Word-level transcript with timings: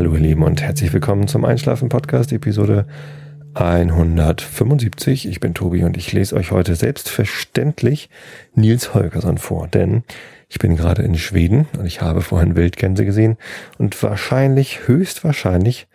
Hallo 0.00 0.14
ihr 0.14 0.20
Lieben 0.20 0.44
und 0.44 0.62
herzlich 0.62 0.94
willkommen 0.94 1.28
zum 1.28 1.44
Einschlafen 1.44 1.90
Podcast 1.90 2.32
Episode 2.32 2.86
175. 3.52 5.28
Ich 5.28 5.40
bin 5.40 5.52
Tobi 5.52 5.84
und 5.84 5.98
ich 5.98 6.10
lese 6.14 6.36
euch 6.36 6.52
heute 6.52 6.74
selbstverständlich 6.74 8.08
Nils 8.54 8.94
Holgersson 8.94 9.36
vor, 9.36 9.68
denn 9.68 10.04
ich 10.48 10.58
bin 10.58 10.74
gerade 10.74 11.02
in 11.02 11.18
Schweden 11.18 11.68
und 11.78 11.84
ich 11.84 12.00
habe 12.00 12.22
vorhin 12.22 12.56
Wildgänse 12.56 13.04
gesehen 13.04 13.36
und 13.76 14.02
wahrscheinlich, 14.02 14.88
höchstwahrscheinlich 14.88 15.86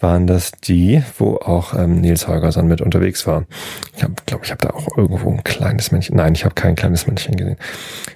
waren 0.00 0.26
das 0.26 0.52
die, 0.52 1.02
wo 1.18 1.36
auch 1.36 1.74
ähm, 1.74 2.00
Nils 2.00 2.28
Holgersson 2.28 2.66
mit 2.66 2.80
unterwegs 2.80 3.26
war. 3.26 3.44
Ich 3.92 3.98
glaube, 3.98 4.14
glaub, 4.24 4.44
ich 4.44 4.50
habe 4.50 4.66
da 4.66 4.70
auch 4.70 4.96
irgendwo 4.96 5.30
ein 5.30 5.44
kleines 5.44 5.92
Männchen. 5.92 6.16
Nein, 6.16 6.34
ich 6.34 6.46
habe 6.46 6.54
kein 6.54 6.74
kleines 6.74 7.06
Männchen 7.06 7.36
gesehen. 7.36 7.58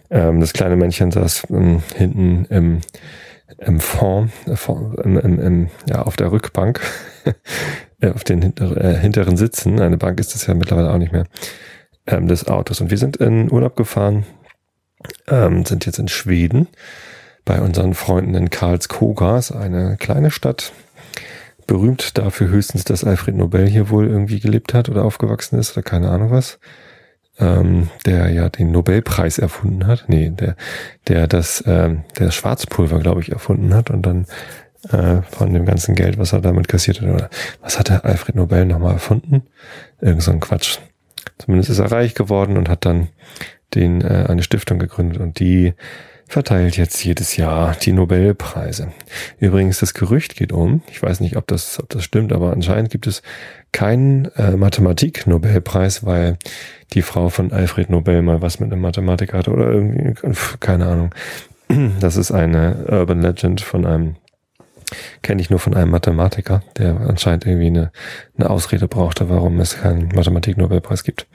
Ähm, 0.09 0.41
das 0.41 0.55
kleine 0.55 0.77
Männchen 0.77 1.11
saß 1.11 1.49
ähm, 1.51 1.83
hinten 1.95 2.47
im, 2.47 2.81
im 3.59 3.81
Fond, 3.81 4.33
im, 5.03 5.19
im, 5.19 5.41
im, 5.41 5.71
ja, 5.89 6.03
auf 6.03 6.17
der 6.17 6.33
Rückbank, 6.33 6.81
äh, 8.01 8.11
auf 8.11 8.25
den 8.25 8.43
hinter, 8.43 8.77
äh, 8.77 8.97
hinteren 8.97 9.37
Sitzen. 9.37 9.81
Eine 9.81 9.97
Bank 9.97 10.21
ist 10.21 10.35
das 10.35 10.47
ja 10.47 10.55
mittlerweile 10.55 10.91
auch 10.91 10.99
nicht 10.99 11.13
mehr 11.13 11.25
ähm, 12.07 12.29
des 12.29 12.47
Autos. 12.49 12.81
Und 12.81 12.91
wir 12.91 12.99
sind 12.99 13.17
in 13.17 13.51
Urlaub 13.51 13.77
gefahren, 13.77 14.25
ähm, 15.29 15.65
sind 15.65 15.87
jetzt 15.87 15.99
in 15.99 16.09
Schweden 16.09 16.69
bei 17.45 17.61
unseren 17.61 17.95
Freunden 17.95 18.35
in 18.35 18.51
Karlskoga, 18.51 19.41
eine 19.55 19.97
kleine 19.99 20.31
Stadt, 20.31 20.73
berühmt 21.67 22.19
dafür 22.19 22.49
höchstens, 22.49 22.85
dass 22.85 23.05
Alfred 23.05 23.37
Nobel 23.37 23.67
hier 23.67 23.89
wohl 23.91 24.09
irgendwie 24.09 24.41
gelebt 24.41 24.75
hat 24.75 24.89
oder 24.89 25.05
aufgewachsen 25.05 25.59
ist 25.59 25.73
oder 25.77 25.83
keine 25.83 26.11
Ahnung 26.11 26.31
was. 26.31 26.59
Ähm, 27.39 27.91
der 28.07 28.31
ja 28.31 28.49
den 28.49 28.71
Nobelpreis 28.71 29.39
erfunden 29.39 29.87
hat. 29.87 30.07
Nee, 30.09 30.31
der, 30.31 30.57
der 31.07 31.27
das, 31.27 31.63
ähm, 31.67 32.05
der 32.19 32.31
Schwarzpulver, 32.31 32.99
glaube 32.99 33.21
ich, 33.21 33.31
erfunden 33.31 33.75
hat 33.75 33.91
und 33.91 34.03
dann 34.03 34.27
äh, 34.91 35.23
von 35.23 35.53
dem 35.53 35.67
ganzen 35.67 35.95
Geld, 35.95 36.19
was 36.19 36.33
er 36.33 36.41
damit 36.41 36.69
kassiert 36.69 37.01
hat, 37.03 37.09
oder 37.09 37.31
was 37.61 37.79
hat 37.79 37.89
der 37.89 38.05
Alfred 38.05 38.37
Nobel 38.37 38.65
nochmal 38.65 38.95
erfunden? 38.95 39.43
Irgend 40.01 40.23
so 40.23 40.31
ein 40.31 40.41
Quatsch. 40.41 40.79
Zumindest 41.39 41.71
ist 41.71 41.79
er 41.79 41.93
reich 41.93 42.15
geworden 42.15 42.57
und 42.57 42.69
hat 42.69 42.85
dann 42.85 43.09
den 43.75 44.01
äh, 44.01 44.27
eine 44.29 44.43
Stiftung 44.43 44.79
gegründet 44.79 45.21
und 45.21 45.39
die 45.39 45.75
verteilt 46.29 46.77
jetzt 46.77 47.05
jedes 47.05 47.37
Jahr 47.37 47.77
die 47.77 47.93
Nobelpreise. 47.93 48.93
Übrigens, 49.39 49.79
das 49.79 49.95
Gerücht 49.95 50.37
geht 50.37 50.53
um, 50.53 50.83
ich 50.91 51.03
weiß 51.03 51.21
nicht, 51.21 51.37
ob 51.37 51.47
das, 51.47 51.79
ob 51.79 51.89
das 51.89 52.05
stimmt, 52.05 52.33
aber 52.33 52.53
anscheinend 52.53 52.91
gibt 52.91 53.07
es 53.07 53.23
keinen 53.77 54.35
äh, 54.37 54.57
Mathematik-Nobelpreis, 54.57 56.07
weil 56.07 56.39
die 56.95 57.03
Frau 57.03 57.29
von 57.29 57.53
Alfred 57.53 57.91
Nobel 57.91 58.23
mal 58.23 58.41
was 58.41 58.59
mit 58.59 58.73
einem 58.73 58.81
Mathematiker 58.81 59.37
hatte 59.37 59.51
oder 59.51 59.71
irgendwie, 59.71 60.15
keine 60.61 60.87
Ahnung. 60.87 61.15
Das 62.01 62.17
ist 62.17 62.31
eine 62.31 62.87
Urban 62.89 63.21
Legend 63.21 63.61
von 63.61 63.85
einem, 63.85 64.17
kenne 65.21 65.43
ich 65.43 65.51
nur 65.51 65.59
von 65.59 65.75
einem 65.75 65.91
Mathematiker, 65.91 66.63
der 66.79 67.01
anscheinend 67.01 67.45
irgendwie 67.45 67.67
eine, 67.67 67.93
eine 68.39 68.49
Ausrede 68.49 68.89
brauchte, 68.89 69.29
warum 69.29 69.61
es 69.61 69.77
keinen 69.77 70.09
Mathematik-Nobelpreis 70.15 71.05
gibt. 71.05 71.27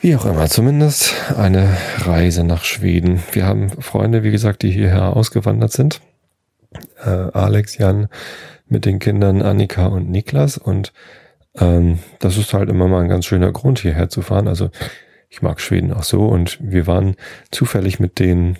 Wie 0.00 0.16
auch 0.16 0.24
immer, 0.24 0.48
zumindest 0.48 1.14
eine 1.36 1.76
Reise 1.98 2.42
nach 2.42 2.64
Schweden. 2.64 3.22
Wir 3.30 3.46
haben 3.46 3.68
Freunde, 3.68 4.24
wie 4.24 4.32
gesagt, 4.32 4.62
die 4.62 4.72
hierher 4.72 5.14
ausgewandert 5.14 5.70
sind. 5.70 6.00
Äh, 7.04 7.10
Alex, 7.10 7.78
Jan 7.78 8.08
mit 8.66 8.84
den 8.84 8.98
Kindern 8.98 9.42
Annika 9.42 9.86
und 9.86 10.10
Niklas. 10.10 10.58
Und 10.58 10.92
ähm, 11.58 11.98
das 12.18 12.36
ist 12.36 12.54
halt 12.54 12.68
immer 12.68 12.88
mal 12.88 13.02
ein 13.02 13.08
ganz 13.08 13.26
schöner 13.26 13.52
Grund, 13.52 13.78
hierher 13.78 14.08
zu 14.08 14.22
fahren. 14.22 14.48
Also 14.48 14.70
ich 15.28 15.42
mag 15.42 15.60
Schweden 15.60 15.92
auch 15.92 16.02
so. 16.02 16.26
Und 16.26 16.58
wir 16.60 16.86
waren 16.86 17.16
zufällig 17.50 18.00
mit 18.00 18.18
den, 18.18 18.56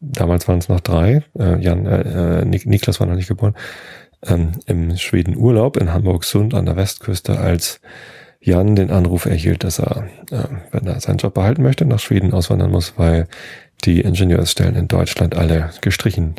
damals 0.00 0.48
waren 0.48 0.58
es 0.58 0.68
noch 0.68 0.80
drei, 0.80 1.22
äh, 1.38 1.58
Jan, 1.60 1.86
äh, 1.86 2.40
äh 2.40 2.44
Niklas 2.44 3.00
war 3.00 3.06
noch 3.06 3.16
nicht 3.16 3.28
geboren, 3.28 3.54
ähm, 4.26 4.52
im 4.66 4.96
Schweden 4.96 5.36
Urlaub 5.36 5.76
in 5.76 5.92
Hamburg-Sund 5.92 6.54
an 6.54 6.66
der 6.66 6.76
Westküste 6.76 7.38
als 7.38 7.80
Jan 8.40 8.74
den 8.74 8.90
Anruf 8.90 9.26
erhielt, 9.26 9.64
dass 9.64 9.78
er, 9.78 10.08
äh, 10.30 10.44
wenn 10.72 10.86
er 10.86 11.00
seinen 11.00 11.18
Job 11.18 11.34
behalten 11.34 11.62
möchte, 11.62 11.84
nach 11.84 12.00
Schweden 12.00 12.32
auswandern 12.32 12.70
muss, 12.70 12.94
weil 12.96 13.28
die 13.84 14.00
Ingenieursstellen 14.00 14.74
in 14.74 14.88
Deutschland 14.88 15.36
alle 15.36 15.70
gestrichen 15.80 16.34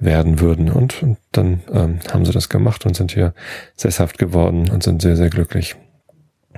werden 0.00 0.40
würden. 0.40 0.70
Und, 0.70 1.02
und 1.02 1.18
dann 1.32 1.62
ähm, 1.72 2.00
haben 2.10 2.24
sie 2.24 2.32
das 2.32 2.48
gemacht 2.48 2.86
und 2.86 2.96
sind 2.96 3.12
hier 3.12 3.34
sesshaft 3.76 4.18
geworden 4.18 4.70
und 4.70 4.82
sind 4.82 5.02
sehr, 5.02 5.16
sehr 5.16 5.30
glücklich. 5.30 5.76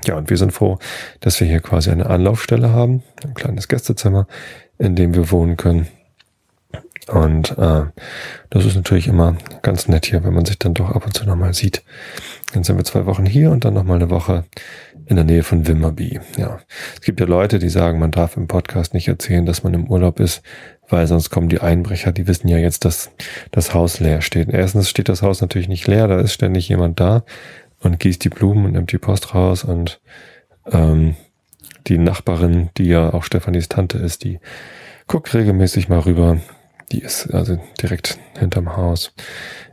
Ja, 0.04 0.16
und 0.16 0.30
wir 0.30 0.36
sind 0.36 0.52
froh, 0.52 0.78
dass 1.20 1.38
wir 1.38 1.46
hier 1.46 1.60
quasi 1.60 1.90
eine 1.90 2.06
Anlaufstelle 2.06 2.70
haben, 2.70 3.02
ein 3.24 3.34
kleines 3.34 3.68
Gästezimmer, 3.68 4.26
in 4.78 4.96
dem 4.96 5.14
wir 5.14 5.30
wohnen 5.30 5.56
können. 5.56 5.86
Und 7.08 7.58
äh, 7.58 7.84
das 8.50 8.64
ist 8.64 8.76
natürlich 8.76 9.08
immer 9.08 9.36
ganz 9.62 9.88
nett 9.88 10.06
hier, 10.06 10.22
wenn 10.24 10.34
man 10.34 10.44
sich 10.44 10.58
dann 10.58 10.74
doch 10.74 10.90
ab 10.90 11.04
und 11.04 11.14
zu 11.14 11.24
nochmal 11.24 11.52
sieht. 11.52 11.82
Dann 12.52 12.62
sind 12.64 12.76
wir 12.76 12.84
zwei 12.84 13.06
Wochen 13.06 13.26
hier 13.26 13.50
und 13.50 13.64
dann 13.64 13.74
nochmal 13.74 13.96
eine 13.96 14.10
Woche 14.10 14.44
in 15.06 15.16
der 15.16 15.24
Nähe 15.24 15.42
von 15.42 15.66
Wimmerby. 15.66 16.20
Ja, 16.36 16.60
es 16.94 17.00
gibt 17.00 17.18
ja 17.18 17.26
Leute, 17.26 17.58
die 17.58 17.70
sagen, 17.70 17.98
man 17.98 18.12
darf 18.12 18.36
im 18.36 18.46
Podcast 18.46 18.94
nicht 18.94 19.08
erzählen, 19.08 19.46
dass 19.46 19.64
man 19.64 19.74
im 19.74 19.88
Urlaub 19.88 20.20
ist, 20.20 20.42
weil 20.92 21.06
sonst 21.06 21.30
kommen 21.30 21.48
die 21.48 21.60
Einbrecher, 21.60 22.12
die 22.12 22.26
wissen 22.26 22.48
ja 22.48 22.58
jetzt, 22.58 22.84
dass 22.84 23.10
das 23.50 23.74
Haus 23.74 23.98
leer 23.98 24.20
steht. 24.20 24.48
Erstens 24.50 24.88
steht 24.88 25.08
das 25.08 25.22
Haus 25.22 25.40
natürlich 25.40 25.68
nicht 25.68 25.86
leer, 25.86 26.06
da 26.06 26.20
ist 26.20 26.32
ständig 26.32 26.68
jemand 26.68 27.00
da 27.00 27.24
und 27.80 27.98
gießt 27.98 28.22
die 28.22 28.28
Blumen 28.28 28.66
und 28.66 28.72
nimmt 28.72 28.92
die 28.92 28.98
Post 28.98 29.34
raus 29.34 29.64
und 29.64 30.00
ähm, 30.70 31.16
die 31.88 31.98
Nachbarin, 31.98 32.70
die 32.76 32.84
ja 32.84 33.12
auch 33.12 33.24
Stefanis 33.24 33.68
Tante 33.68 33.98
ist, 33.98 34.22
die 34.24 34.38
guckt 35.08 35.34
regelmäßig 35.34 35.88
mal 35.88 36.00
rüber, 36.00 36.38
die 36.92 37.00
ist 37.00 37.32
also 37.32 37.58
direkt 37.80 38.18
hinterm 38.38 38.76
Haus. 38.76 39.12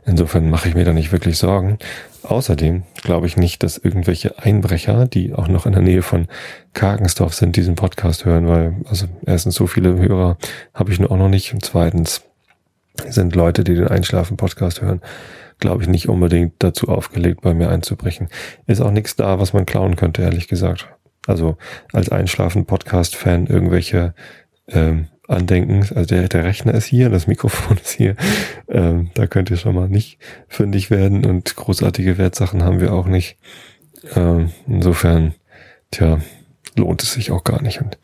Insofern 0.06 0.48
mache 0.48 0.68
ich 0.68 0.74
mir 0.74 0.84
da 0.84 0.92
nicht 0.92 1.12
wirklich 1.12 1.38
Sorgen. 1.38 1.78
Außerdem 2.22 2.82
glaube 3.02 3.26
ich 3.26 3.36
nicht, 3.36 3.62
dass 3.62 3.78
irgendwelche 3.78 4.38
Einbrecher, 4.38 5.06
die 5.06 5.34
auch 5.34 5.48
noch 5.48 5.66
in 5.66 5.72
der 5.72 5.82
Nähe 5.82 6.02
von 6.02 6.28
Karkensdorf 6.72 7.34
sind, 7.34 7.56
diesen 7.56 7.74
Podcast 7.74 8.24
hören, 8.24 8.48
weil 8.48 8.76
also 8.88 9.06
erstens 9.26 9.54
so 9.54 9.66
viele 9.66 9.96
Hörer 9.98 10.38
habe 10.74 10.92
ich 10.92 10.98
nur 10.98 11.12
auch 11.12 11.18
noch 11.18 11.28
nicht 11.28 11.52
und 11.52 11.64
zweitens 11.64 12.22
sind 13.08 13.34
Leute, 13.34 13.64
die 13.64 13.74
den 13.74 13.88
Einschlafen-Podcast 13.88 14.82
hören, 14.82 15.00
glaube 15.58 15.82
ich 15.82 15.88
nicht 15.88 16.08
unbedingt 16.08 16.54
dazu 16.58 16.88
aufgelegt, 16.88 17.42
bei 17.42 17.54
mir 17.54 17.68
einzubrechen. 17.70 18.28
Ist 18.66 18.80
auch 18.80 18.90
nichts 18.90 19.16
da, 19.16 19.38
was 19.38 19.52
man 19.52 19.66
klauen 19.66 19.96
könnte, 19.96 20.22
ehrlich 20.22 20.48
gesagt. 20.48 20.88
Also 21.26 21.56
als 21.92 22.10
Einschlafen-Podcast-Fan 22.10 23.46
irgendwelche 23.46 24.14
ähm, 24.68 25.08
andenken. 25.30 25.86
Also 25.94 26.14
der, 26.14 26.28
der 26.28 26.44
Rechner 26.44 26.74
ist 26.74 26.86
hier, 26.86 27.08
das 27.08 27.26
Mikrofon 27.26 27.78
ist 27.82 27.90
hier. 27.90 28.16
Ähm, 28.68 29.10
da 29.14 29.26
könnt 29.26 29.50
ihr 29.50 29.56
schon 29.56 29.74
mal 29.74 29.88
nicht 29.88 30.18
fündig 30.48 30.90
werden 30.90 31.24
und 31.24 31.56
großartige 31.56 32.18
Wertsachen 32.18 32.64
haben 32.64 32.80
wir 32.80 32.92
auch 32.92 33.06
nicht. 33.06 33.36
Ähm, 34.14 34.50
insofern, 34.66 35.34
tja, 35.90 36.20
lohnt 36.76 37.02
es 37.02 37.12
sich 37.12 37.30
auch 37.30 37.44
gar 37.44 37.62
nicht. 37.62 37.80
Und 37.80 37.98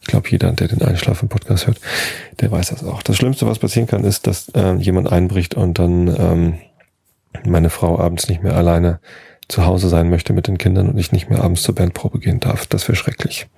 ich 0.00 0.06
glaube, 0.06 0.28
jeder, 0.28 0.52
der 0.52 0.68
den 0.68 0.82
Einschlafen-Podcast 0.82 1.66
hört, 1.66 1.80
der 2.40 2.50
weiß 2.50 2.70
das 2.70 2.84
auch. 2.84 3.02
Das 3.02 3.16
Schlimmste, 3.16 3.46
was 3.46 3.58
passieren 3.58 3.86
kann, 3.86 4.04
ist, 4.04 4.26
dass 4.26 4.50
ähm, 4.54 4.80
jemand 4.80 5.10
einbricht 5.10 5.54
und 5.54 5.78
dann 5.78 6.08
ähm, 6.08 6.58
meine 7.44 7.70
Frau 7.70 7.98
abends 7.98 8.28
nicht 8.28 8.42
mehr 8.42 8.56
alleine 8.56 9.00
zu 9.48 9.66
Hause 9.66 9.88
sein 9.88 10.08
möchte 10.08 10.32
mit 10.32 10.46
den 10.46 10.58
Kindern 10.58 10.88
und 10.88 10.98
ich 10.98 11.12
nicht 11.12 11.28
mehr 11.28 11.42
abends 11.42 11.62
zur 11.62 11.74
Bandprobe 11.74 12.18
gehen 12.18 12.40
darf. 12.40 12.66
Das 12.66 12.88
wäre 12.88 12.96
schrecklich. 12.96 13.48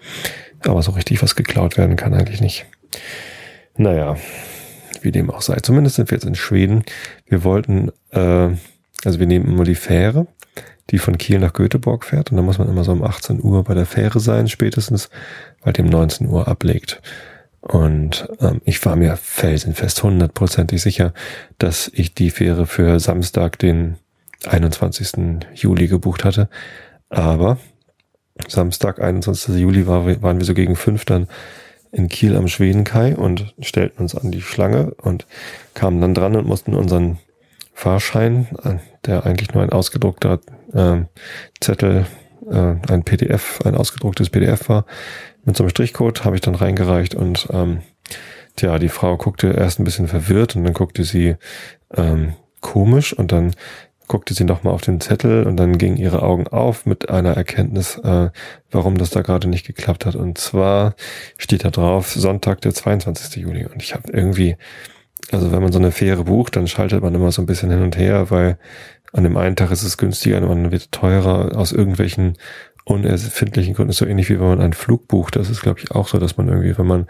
Aber 0.61 0.83
so 0.83 0.93
richtig 0.93 1.23
was 1.23 1.37
geklaut 1.37 1.77
werden 1.77 1.97
kann 1.97 2.15
eigentlich 2.15 2.41
nicht. 2.41 2.67
Naja, 3.77 4.17
wie 5.03 5.13
dem 5.13 5.31
auch 5.31 5.43
sei. 5.43 5.57
Zumindest 5.57 5.97
sind 5.97 6.11
wir 6.11 6.17
jetzt 6.17 6.27
in 6.27 6.35
Schweden. 6.35 6.85
Wir 7.27 7.45
wollten, 7.45 7.91
äh, 8.11 8.51
also 9.05 9.19
wir 9.19 9.27
nehmen 9.27 9.47
immer 9.47 9.65
die 9.65 9.75
Fähre, 9.75 10.27
die 10.91 10.99
von 10.99 11.19
Kiel 11.19 11.39
nach 11.39 11.53
Göteborg 11.53 12.05
fährt. 12.05 12.31
Und 12.31 12.37
dann 12.37 12.47
muss 12.47 12.59
man 12.59 12.69
immer 12.69 12.85
so 12.85 12.93
um 12.93 13.03
18 13.03 13.43
Uhr 13.43 13.65
bei 13.65 13.75
der 13.75 13.87
Fähre 13.87 14.21
sein, 14.21 14.49
spätestens, 14.49 15.11
weil 15.63 15.73
die 15.73 15.83
um 15.83 15.89
19 15.89 16.29
Uhr 16.29 16.49
ablegt. 16.49 17.03
Und 17.61 18.29
ähm, 18.41 18.61
ich 18.65 18.85
war 18.85 18.95
mir 18.95 19.17
felsenfest 19.17 20.03
hundertprozentig 20.03 20.83
sicher, 20.83 21.15
dass 21.59 21.91
ich 21.95 22.15
die 22.15 22.31
Fähre 22.31 22.67
für 22.67 23.01
Samstag, 23.01 23.59
den 23.59 23.97
21. 24.47 25.47
Juli 25.55 25.89
gebucht 25.89 26.25
hatte. 26.25 26.49
Aber 27.09 27.59
Samstag, 28.49 29.01
21. 29.01 29.57
Juli 29.57 29.87
war, 29.87 30.05
waren 30.23 30.39
wir 30.39 30.45
so 30.45 30.55
gegen 30.55 30.77
fünf 30.77 31.05
dann 31.05 31.29
in 31.95 32.09
Kiel 32.09 32.37
am 32.37 32.49
Schwedenkai 32.49 33.15
und 33.15 33.55
stellten 33.61 34.03
uns 34.03 34.15
an 34.15 34.31
die 34.31 34.43
Schlange 34.43 34.95
und 35.03 35.27
kamen 35.75 36.01
dann 36.01 36.15
dran 36.15 36.37
und 36.37 36.47
mussten 36.47 36.75
unseren 36.75 37.19
Fahrschein, 37.73 38.49
äh, 38.63 38.77
der 39.07 39.25
eigentlich 39.25 39.55
nur 39.55 39.63
ein 39.63 39.71
ausgedruckter 39.71 40.41
äh, 40.73 41.03
Zettel, 41.61 42.07
äh, 42.51 42.75
ein 42.89 43.05
PDF, 43.05 43.61
ein 43.65 43.75
ausgedrucktes 43.75 44.31
PDF 44.31 44.69
war, 44.69 44.87
mit 45.45 45.57
so 45.57 45.63
einem 45.63 45.71
Strichcode 45.71 46.25
habe 46.25 46.37
ich 46.37 46.43
dann 46.43 46.55
reingereicht 46.55 47.15
und 47.15 47.49
ähm, 47.53 47.81
tja, 48.57 48.79
die 48.79 48.89
Frau 48.89 49.17
guckte 49.17 49.49
erst 49.49 49.79
ein 49.79 49.85
bisschen 49.85 50.09
verwirrt 50.09 50.57
und 50.57 50.65
dann 50.65 50.73
guckte 50.73 51.05
sie 51.05 51.37
ähm, 51.95 52.35
komisch 52.61 53.13
und 53.13 53.31
dann 53.31 53.55
guckte 54.09 54.35
sie 54.35 54.45
nochmal 54.45 54.75
auf 54.75 54.83
den 54.83 55.01
Zettel 55.01 55.45
und 55.45 55.57
dann 55.57 55.79
gingen 55.79 55.97
ihre 55.97 56.23
Augen 56.23 56.47
auf 56.49 56.87
mit 56.87 57.09
einer 57.11 57.37
Erkenntnis, 57.37 57.99
äh, 57.99 58.31
warum 58.71 58.99
das 58.99 59.11
da 59.11 59.23
gerade 59.23 59.49
nicht 59.49 59.67
geklappt 59.67 60.07
hat. 60.07 60.15
Und 60.15 60.39
zwar 60.39 60.95
steht 61.39 61.65
da 61.65 61.71
drauf 61.71 62.13
Sonntag, 62.13 62.61
der 62.61 62.75
22. 62.75 63.43
Juli. 63.43 63.67
Und 63.67 63.83
ich 63.83 63.95
habe 63.95 64.11
irgendwie, 64.13 64.57
also 65.33 65.53
wenn 65.53 65.63
man 65.63 65.73
so 65.73 65.79
eine 65.79 65.93
Fähre 65.93 66.25
bucht, 66.25 66.57
dann 66.57 66.69
schaltet 66.69 67.03
man 67.03 67.15
immer 67.15 67.33
so 67.33 67.43
ein 67.43 67.47
bisschen 67.47 67.71
hin 67.71 67.83
und 67.83 67.97
her, 67.97 68.31
weil 68.31 68.59
an 69.13 69.25
dem 69.25 69.37
einen 69.37 69.57
Tag 69.57 69.71
ist 69.71 69.83
es 69.83 69.97
günstiger, 69.97 70.37
an 70.37 70.43
dem 70.43 70.51
anderen 70.51 70.73
wird 70.73 70.93
teurer 70.93 71.57
aus 71.57 71.73
irgendwelchen 71.73 72.37
unerfindlichen 72.85 73.75
Gründen. 73.75 73.93
So 73.93 74.05
ähnlich 74.05 74.29
wie 74.29 74.39
wenn 74.39 74.49
man 74.49 74.61
einen 74.61 74.73
Flug 74.75 75.09
bucht. 75.09 75.37
Das 75.37 75.49
ist, 75.49 75.63
glaube 75.63 75.81
ich, 75.81 75.93
auch 75.93 76.09
so, 76.09 76.19
dass 76.19 76.37
man 76.37 76.49
irgendwie, 76.49 76.77
wenn 76.77 76.87
man 76.87 77.07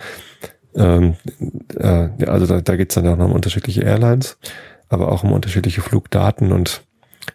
ähm, 0.77 1.17
äh, 1.77 2.09
also 2.27 2.47
da, 2.47 2.61
da 2.61 2.77
geht 2.77 2.91
es 2.91 2.95
dann 2.95 3.09
auch 3.09 3.17
noch 3.17 3.27
um 3.27 3.33
unterschiedliche 3.33 3.83
Airlines, 3.83 4.39
aber 4.89 5.11
auch 5.11 5.25
um 5.25 5.33
unterschiedliche 5.33 5.81
Flugdaten 5.81 6.53
und 6.53 6.84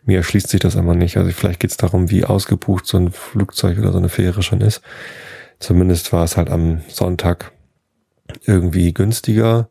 mir 0.03 0.17
erschließt 0.17 0.49
sich 0.49 0.59
das 0.59 0.75
immer 0.75 0.95
nicht. 0.95 1.17
Also 1.17 1.31
vielleicht 1.31 1.59
geht 1.59 1.71
es 1.71 1.77
darum, 1.77 2.09
wie 2.09 2.25
ausgebucht 2.25 2.85
so 2.85 2.97
ein 2.97 3.11
Flugzeug 3.11 3.77
oder 3.77 3.91
so 3.91 3.97
eine 3.97 4.09
Fähre 4.09 4.43
schon 4.43 4.61
ist. 4.61 4.81
Zumindest 5.59 6.13
war 6.13 6.23
es 6.23 6.37
halt 6.37 6.49
am 6.49 6.81
Sonntag 6.87 7.51
irgendwie 8.45 8.93
günstiger, 8.93 9.69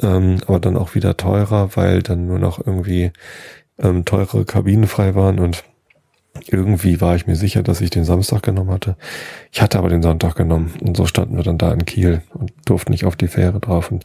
ähm, 0.00 0.38
aber 0.46 0.60
dann 0.60 0.76
auch 0.76 0.94
wieder 0.94 1.16
teurer, 1.16 1.76
weil 1.76 2.02
dann 2.02 2.26
nur 2.26 2.38
noch 2.38 2.64
irgendwie 2.64 3.12
ähm, 3.78 4.04
teure 4.04 4.44
Kabinen 4.44 4.86
frei 4.86 5.14
waren 5.14 5.38
und 5.38 5.64
irgendwie 6.48 7.00
war 7.00 7.14
ich 7.14 7.26
mir 7.26 7.36
sicher, 7.36 7.62
dass 7.62 7.80
ich 7.80 7.90
den 7.90 8.04
Samstag 8.04 8.42
genommen 8.42 8.70
hatte. 8.70 8.96
Ich 9.52 9.62
hatte 9.62 9.78
aber 9.78 9.88
den 9.88 10.02
Sonntag 10.02 10.34
genommen 10.34 10.74
und 10.80 10.96
so 10.96 11.06
standen 11.06 11.36
wir 11.36 11.44
dann 11.44 11.58
da 11.58 11.72
in 11.72 11.84
Kiel 11.84 12.22
und 12.34 12.52
durften 12.66 12.90
nicht 12.90 13.04
auf 13.04 13.16
die 13.16 13.28
Fähre 13.28 13.60
drauf. 13.60 13.90
Und 13.90 14.04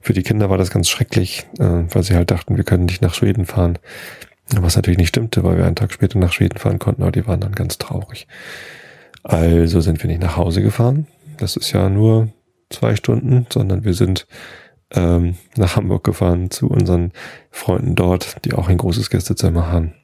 für 0.00 0.12
die 0.12 0.22
Kinder 0.22 0.50
war 0.50 0.58
das 0.58 0.70
ganz 0.70 0.88
schrecklich, 0.88 1.46
äh, 1.58 1.84
weil 1.88 2.02
sie 2.02 2.14
halt 2.14 2.30
dachten, 2.30 2.56
wir 2.56 2.64
können 2.64 2.84
nicht 2.84 3.02
nach 3.02 3.14
Schweden 3.14 3.46
fahren. 3.46 3.78
Was 4.56 4.76
natürlich 4.76 4.98
nicht 4.98 5.08
stimmte, 5.08 5.44
weil 5.44 5.56
wir 5.56 5.66
einen 5.66 5.76
Tag 5.76 5.92
später 5.92 6.18
nach 6.18 6.32
Schweden 6.32 6.58
fahren 6.58 6.78
konnten, 6.78 7.02
aber 7.02 7.12
die 7.12 7.26
waren 7.26 7.40
dann 7.40 7.52
ganz 7.52 7.78
traurig. 7.78 8.26
Also 9.22 9.80
sind 9.80 10.02
wir 10.02 10.08
nicht 10.08 10.22
nach 10.22 10.36
Hause 10.36 10.62
gefahren. 10.62 11.06
Das 11.38 11.56
ist 11.56 11.72
ja 11.72 11.88
nur 11.88 12.28
zwei 12.68 12.96
Stunden, 12.96 13.46
sondern 13.52 13.84
wir 13.84 13.94
sind 13.94 14.26
ähm, 14.92 15.36
nach 15.56 15.76
Hamburg 15.76 16.04
gefahren 16.04 16.50
zu 16.50 16.68
unseren 16.68 17.12
Freunden 17.50 17.94
dort, 17.94 18.44
die 18.44 18.54
auch 18.54 18.68
ein 18.68 18.78
großes 18.78 19.10
Gästezimmer 19.10 19.70
haben. 19.70 19.94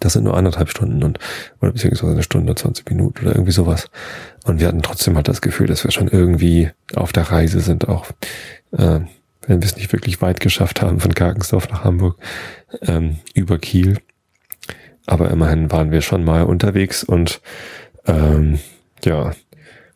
Das 0.00 0.12
sind 0.12 0.24
nur 0.24 0.36
anderthalb 0.36 0.68
Stunden 0.68 1.02
und, 1.02 1.18
oder 1.60 1.72
beziehungsweise 1.72 2.12
eine 2.12 2.22
Stunde, 2.22 2.54
20 2.54 2.88
Minuten 2.90 3.24
oder 3.24 3.34
irgendwie 3.34 3.52
sowas. 3.52 3.88
Und 4.44 4.60
wir 4.60 4.68
hatten 4.68 4.82
trotzdem 4.82 5.16
halt 5.16 5.28
das 5.28 5.40
Gefühl, 5.40 5.66
dass 5.66 5.84
wir 5.84 5.90
schon 5.90 6.08
irgendwie 6.08 6.70
auf 6.94 7.12
der 7.12 7.30
Reise 7.30 7.60
sind, 7.60 7.88
auch 7.88 8.06
äh, 8.72 9.00
wenn 9.48 9.62
wir 9.62 9.66
es 9.66 9.76
nicht 9.76 9.92
wirklich 9.92 10.20
weit 10.22 10.40
geschafft 10.40 10.82
haben 10.82 11.00
von 11.00 11.14
Karkensdorf 11.14 11.68
nach 11.70 11.82
Hamburg, 11.82 12.18
ähm, 12.82 13.18
über 13.34 13.58
Kiel. 13.58 13.98
Aber 15.06 15.30
immerhin 15.30 15.72
waren 15.72 15.90
wir 15.90 16.02
schon 16.02 16.22
mal 16.22 16.44
unterwegs 16.44 17.02
und 17.02 17.40
ähm, 18.06 18.60
ja, 19.04 19.32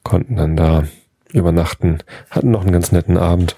konnten 0.02 0.36
dann 0.36 0.56
da 0.56 0.84
übernachten, 1.32 1.98
hatten 2.30 2.50
noch 2.50 2.62
einen 2.62 2.72
ganz 2.72 2.92
netten 2.92 3.18
Abend 3.18 3.54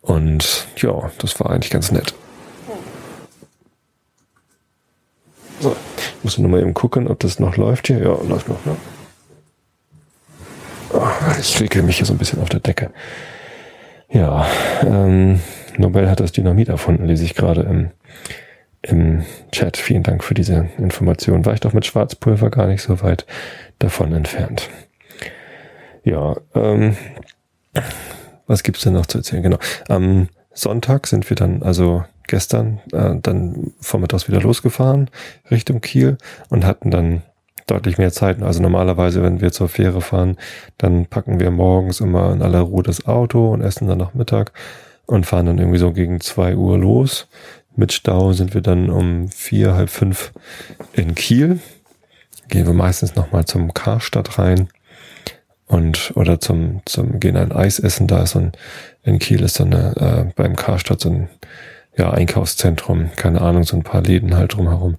und 0.00 0.66
ja, 0.76 1.10
das 1.18 1.38
war 1.38 1.50
eigentlich 1.50 1.70
ganz 1.70 1.92
nett. 1.92 2.14
So, 5.60 5.76
ich 5.96 6.24
muss 6.24 6.38
nur 6.38 6.50
mal 6.50 6.60
eben 6.60 6.74
gucken, 6.74 7.08
ob 7.08 7.20
das 7.20 7.38
noch 7.38 7.56
läuft 7.56 7.88
hier. 7.88 7.98
Ja, 7.98 8.16
läuft 8.28 8.48
noch, 8.48 8.64
ne? 8.64 8.76
Oh, 10.92 11.06
ich 11.38 11.60
regel 11.60 11.82
mich 11.82 11.98
hier 11.98 12.06
so 12.06 12.14
ein 12.14 12.18
bisschen 12.18 12.40
auf 12.40 12.48
der 12.48 12.60
Decke. 12.60 12.90
Ja, 14.10 14.46
ähm, 14.84 15.40
Nobel 15.76 16.10
hat 16.10 16.20
das 16.20 16.32
Dynamit 16.32 16.68
erfunden, 16.68 17.04
lese 17.04 17.24
ich 17.24 17.34
gerade 17.34 17.62
im, 17.62 17.90
im 18.82 19.24
Chat. 19.52 19.76
Vielen 19.76 20.02
Dank 20.02 20.24
für 20.24 20.34
diese 20.34 20.70
Information. 20.78 21.44
War 21.44 21.54
ich 21.54 21.60
doch 21.60 21.74
mit 21.74 21.84
Schwarzpulver 21.84 22.50
gar 22.50 22.66
nicht 22.66 22.82
so 22.82 23.02
weit 23.02 23.26
davon 23.78 24.12
entfernt. 24.12 24.70
Ja, 26.04 26.36
ähm, 26.54 26.96
was 28.46 28.62
gibt's 28.62 28.82
denn 28.82 28.94
noch 28.94 29.06
zu 29.06 29.18
erzählen? 29.18 29.42
Genau. 29.42 29.58
Am 29.88 30.28
Sonntag 30.52 31.06
sind 31.06 31.28
wir 31.28 31.36
dann 31.36 31.62
also 31.62 32.04
gestern 32.26 32.80
äh, 32.92 33.16
dann 33.20 33.72
vormittags 33.80 34.26
wieder 34.28 34.40
losgefahren 34.40 35.10
Richtung 35.50 35.80
Kiel 35.80 36.16
und 36.48 36.64
hatten 36.64 36.90
dann 36.90 37.22
deutlich 37.70 37.98
mehr 37.98 38.12
Zeit. 38.12 38.42
Also 38.42 38.62
normalerweise, 38.62 39.22
wenn 39.22 39.40
wir 39.40 39.52
zur 39.52 39.68
Fähre 39.68 40.00
fahren, 40.00 40.36
dann 40.76 41.06
packen 41.06 41.40
wir 41.40 41.50
morgens 41.50 42.00
immer 42.00 42.32
in 42.32 42.42
aller 42.42 42.60
Ruhe 42.60 42.82
das 42.82 43.06
Auto 43.06 43.52
und 43.52 43.60
essen 43.60 43.88
dann 43.88 43.98
nach 43.98 44.14
Mittag 44.14 44.52
und 45.06 45.26
fahren 45.26 45.46
dann 45.46 45.58
irgendwie 45.58 45.78
so 45.78 45.92
gegen 45.92 46.20
zwei 46.20 46.56
Uhr 46.56 46.78
los. 46.78 47.28
Mit 47.76 47.92
Stau 47.92 48.32
sind 48.32 48.54
wir 48.54 48.60
dann 48.60 48.90
um 48.90 49.28
vier, 49.28 49.74
halb 49.74 49.90
fünf 49.90 50.32
in 50.92 51.14
Kiel. 51.14 51.60
Gehen 52.48 52.66
wir 52.66 52.74
meistens 52.74 53.14
nochmal 53.14 53.44
zum 53.44 53.72
Karstadt 53.74 54.38
rein 54.38 54.68
und 55.66 56.12
oder 56.14 56.40
zum, 56.40 56.80
zum 56.86 57.20
gehen 57.20 57.36
ein 57.36 57.52
Eis 57.52 57.78
essen. 57.78 58.06
Da 58.06 58.22
ist 58.22 58.30
so 58.30 58.40
ein, 58.40 58.52
in 59.04 59.18
Kiel 59.18 59.42
ist 59.42 59.56
so 59.56 59.64
eine, 59.64 59.94
äh, 59.96 60.32
beim 60.34 60.56
Karstadt 60.56 61.00
so 61.00 61.10
ein 61.10 61.28
ja, 61.96 62.10
Einkaufszentrum, 62.10 63.10
keine 63.16 63.40
Ahnung, 63.40 63.64
so 63.64 63.76
ein 63.76 63.82
paar 63.82 64.02
Läden 64.02 64.36
halt 64.36 64.54
drumherum. 64.54 64.96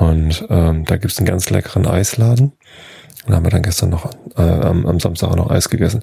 Und 0.00 0.46
ähm, 0.48 0.86
da 0.86 0.96
gibt's 0.96 1.18
einen 1.18 1.26
ganz 1.26 1.50
leckeren 1.50 1.86
Eisladen. 1.86 2.52
Und 3.26 3.34
haben 3.34 3.44
wir 3.44 3.50
dann 3.50 3.62
gestern 3.62 3.90
noch 3.90 4.10
äh, 4.34 4.40
am, 4.40 4.86
am 4.86 4.98
Samstag 4.98 5.28
auch 5.28 5.36
noch 5.36 5.50
Eis 5.50 5.68
gegessen. 5.68 6.00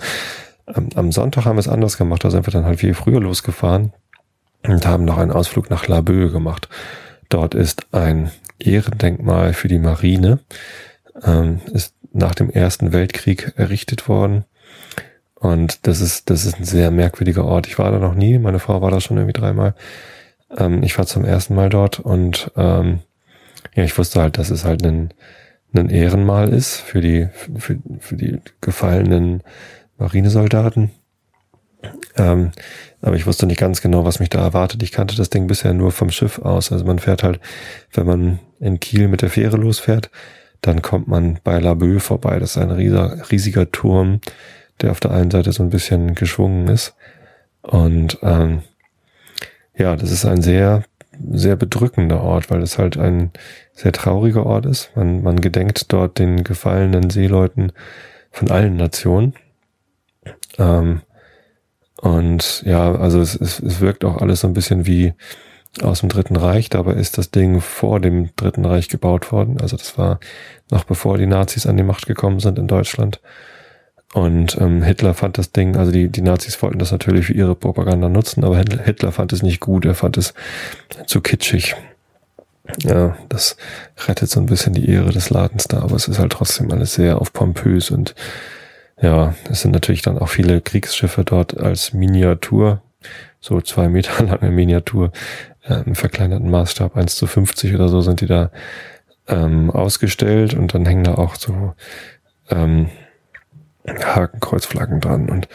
Am, 0.67 0.89
am 0.93 1.11
Sonntag 1.11 1.45
haben 1.45 1.55
wir 1.55 1.61
es 1.61 1.67
anders 1.67 1.97
gemacht, 1.97 2.23
da 2.23 2.29
sind 2.29 2.45
wir 2.45 2.53
dann 2.53 2.65
halt 2.65 2.79
viel 2.79 2.93
früher 2.93 3.19
losgefahren 3.19 3.93
und 4.63 4.85
haben 4.85 5.03
noch 5.03 5.17
einen 5.17 5.31
Ausflug 5.31 5.71
nach 5.71 5.87
Laboe 5.87 6.29
gemacht. 6.29 6.69
Dort 7.29 7.55
ist 7.55 7.87
ein 7.91 8.29
Ehrendenkmal 8.59 9.53
für 9.53 9.67
die 9.67 9.79
Marine, 9.79 10.41
ähm, 11.23 11.61
ist 11.73 11.95
nach 12.13 12.35
dem 12.35 12.51
Ersten 12.51 12.93
Weltkrieg 12.93 13.53
errichtet 13.55 14.07
worden. 14.07 14.45
Und 15.33 15.87
das 15.87 16.01
ist, 16.01 16.29
das 16.29 16.45
ist 16.45 16.59
ein 16.59 16.65
sehr 16.65 16.91
merkwürdiger 16.91 17.45
Ort. 17.45 17.65
Ich 17.65 17.79
war 17.79 17.91
da 17.91 17.97
noch 17.97 18.13
nie, 18.13 18.37
meine 18.37 18.59
Frau 18.59 18.79
war 18.79 18.91
da 18.91 19.01
schon 19.01 19.17
irgendwie 19.17 19.39
dreimal. 19.39 19.73
Ähm, 20.55 20.83
ich 20.83 20.95
war 20.99 21.07
zum 21.07 21.25
ersten 21.25 21.55
Mal 21.55 21.69
dort 21.69 21.99
und 21.99 22.51
ähm, 22.55 22.99
ja, 23.77 23.83
ich 23.83 23.95
wusste 23.97 24.19
halt, 24.19 24.39
dass 24.39 24.49
es 24.49 24.65
halt 24.65 24.83
ein, 24.83 25.13
ein 25.73 25.89
Ehrenmal 25.89 26.49
ist 26.49 26.77
für 26.77 26.99
die, 26.99 27.29
für, 27.57 27.77
für 27.99 28.15
die 28.15 28.39
gefallenen 28.59 29.43
Marinesoldaten. 29.99 30.89
Ähm, 32.15 32.51
aber 33.03 33.15
ich 33.15 33.27
wusste 33.27 33.45
nicht 33.45 33.59
ganz 33.59 33.81
genau, 33.81 34.03
was 34.03 34.19
mich 34.19 34.29
da 34.29 34.39
erwartet. 34.39 34.81
Ich 34.81 34.91
kannte 34.91 35.15
das 35.15 35.29
Ding 35.29 35.45
bisher 35.45 35.73
nur 35.73 35.91
vom 35.91 36.09
Schiff 36.09 36.39
aus. 36.39 36.71
Also 36.71 36.85
man 36.85 36.97
fährt 36.97 37.21
halt, 37.21 37.39
wenn 37.93 38.07
man 38.07 38.39
in 38.59 38.79
Kiel 38.79 39.07
mit 39.07 39.21
der 39.21 39.29
Fähre 39.29 39.57
losfährt, 39.57 40.09
dann 40.61 40.81
kommt 40.81 41.07
man 41.07 41.39
bei 41.43 41.59
Laboe 41.59 41.99
vorbei. 41.99 42.39
Das 42.39 42.55
ist 42.55 42.57
ein 42.57 42.71
riesiger, 42.71 43.29
riesiger 43.31 43.71
Turm, 43.71 44.21
der 44.81 44.89
auf 44.89 44.99
der 44.99 45.11
einen 45.11 45.29
Seite 45.29 45.51
so 45.51 45.61
ein 45.61 45.69
bisschen 45.69 46.15
geschwungen 46.15 46.67
ist. 46.67 46.95
Und 47.61 48.17
ähm, 48.23 48.63
ja, 49.77 49.95
das 49.95 50.09
ist 50.09 50.25
ein 50.25 50.41
sehr, 50.41 50.83
sehr 51.31 51.55
bedrückender 51.55 52.21
Ort, 52.21 52.49
weil 52.49 52.63
es 52.63 52.79
halt 52.79 52.97
ein 52.97 53.31
sehr 53.77 53.91
trauriger 53.91 54.45
Ort 54.45 54.65
ist. 54.65 54.89
Man, 54.95 55.21
man 55.21 55.39
gedenkt 55.39 55.93
dort 55.93 56.17
den 56.17 56.43
gefallenen 56.43 57.11
Seeleuten 57.11 57.71
von 58.31 58.49
allen 58.49 58.75
Nationen. 58.75 59.35
Ähm, 60.57 61.01
und 62.01 62.63
ja, 62.65 62.95
also 62.95 63.21
es, 63.21 63.35
es, 63.35 63.59
es 63.59 63.79
wirkt 63.79 64.03
auch 64.03 64.17
alles 64.17 64.41
so 64.41 64.47
ein 64.47 64.53
bisschen 64.53 64.87
wie 64.87 65.13
aus 65.83 65.99
dem 65.99 66.09
Dritten 66.09 66.37
Reich. 66.37 66.69
Dabei 66.69 66.93
ist 66.93 67.19
das 67.19 67.29
Ding 67.29 67.61
vor 67.61 67.99
dem 67.99 68.35
Dritten 68.35 68.65
Reich 68.65 68.89
gebaut 68.89 69.31
worden. 69.31 69.61
Also 69.61 69.77
das 69.77 69.95
war 69.95 70.19
noch 70.71 70.83
bevor 70.83 71.19
die 71.19 71.27
Nazis 71.27 71.67
an 71.67 71.77
die 71.77 71.83
Macht 71.83 72.07
gekommen 72.07 72.39
sind 72.39 72.57
in 72.57 72.67
Deutschland. 72.67 73.21
Und 74.13 74.57
ähm, 74.59 74.81
Hitler 74.81 75.13
fand 75.13 75.37
das 75.37 75.51
Ding, 75.51 75.75
also 75.75 75.91
die, 75.91 76.09
die 76.09 76.21
Nazis 76.21 76.59
wollten 76.63 76.79
das 76.79 76.91
natürlich 76.91 77.27
für 77.27 77.33
ihre 77.33 77.53
Propaganda 77.53 78.09
nutzen, 78.09 78.43
aber 78.43 78.57
Hitler 78.57 79.11
fand 79.11 79.33
es 79.33 79.43
nicht 79.43 79.59
gut, 79.59 79.85
er 79.85 79.93
fand 79.93 80.17
es 80.17 80.33
zu 81.05 81.21
kitschig. 81.21 81.75
Ja, 82.83 83.17
das 83.29 83.57
rettet 84.07 84.29
so 84.29 84.39
ein 84.39 84.45
bisschen 84.45 84.73
die 84.73 84.89
Ehre 84.89 85.11
des 85.11 85.29
Ladens 85.29 85.67
da, 85.67 85.81
aber 85.81 85.95
es 85.95 86.07
ist 86.07 86.19
halt 86.19 86.31
trotzdem 86.31 86.71
alles 86.71 86.93
sehr 86.93 87.19
auf 87.21 87.33
pompös 87.33 87.91
und 87.91 88.13
ja, 89.01 89.35
es 89.49 89.61
sind 89.61 89.71
natürlich 89.71 90.01
dann 90.01 90.17
auch 90.17 90.29
viele 90.29 90.59
Kriegsschiffe 90.61 91.23
dort 91.23 91.57
als 91.57 91.93
Miniatur, 91.93 92.81
so 93.39 93.61
zwei 93.61 93.89
Meter 93.89 94.23
lange 94.23 94.51
Miniatur, 94.51 95.11
äh, 95.63 95.83
im 95.85 95.95
verkleinerten 95.95 96.49
Maßstab, 96.49 96.95
1 96.95 97.15
zu 97.15 97.27
50 97.27 97.75
oder 97.75 97.89
so 97.89 98.01
sind 98.01 98.21
die 98.21 98.27
da 98.27 98.51
ähm, 99.27 99.69
ausgestellt 99.71 100.53
und 100.53 100.73
dann 100.73 100.85
hängen 100.85 101.03
da 101.03 101.15
auch 101.15 101.35
so 101.35 101.73
ähm, 102.49 102.89
Hakenkreuzflaggen 103.87 104.99
dran. 104.99 105.29
Und 105.29 105.47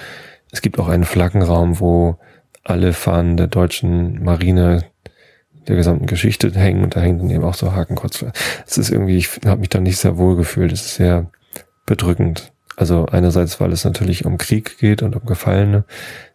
es 0.51 0.63
gibt 0.63 0.79
auch 0.79 0.89
einen 0.89 1.05
Flaggenraum, 1.05 1.81
wo 1.81 2.19
alle 2.65 2.93
Fahnen 2.93 3.37
der 3.37 3.49
deutschen 3.49 4.23
Marine 4.23 4.85
der 5.69 5.77
gesamten 5.77 6.07
Geschichte 6.07 6.51
hängen 6.53 6.85
und 6.85 6.97
da 6.97 7.01
hängen 7.01 7.19
dann 7.19 7.31
eben 7.31 7.45
auch 7.45 7.55
so 7.55 7.73
Hakenkreuzflaggen. 7.73 8.39
Es 8.67 8.79
ist 8.79 8.91
irgendwie, 8.91 9.17
ich 9.17 9.29
habe 9.45 9.61
mich 9.61 9.69
da 9.69 9.81
nicht 9.81 9.99
sehr 9.99 10.19
wohl 10.19 10.37
gefühlt. 10.37 10.73
Es 10.73 10.87
ist 10.87 10.95
sehr 10.97 11.31
bedrückend. 11.87 12.53
Also 12.77 13.07
einerseits, 13.07 13.61
weil 13.61 13.73
es 13.73 13.85
natürlich 13.85 14.25
um 14.25 14.39
Krieg 14.39 14.79
geht 14.79 15.03
und 15.03 15.15
um 15.15 15.25
Gefallene 15.27 15.85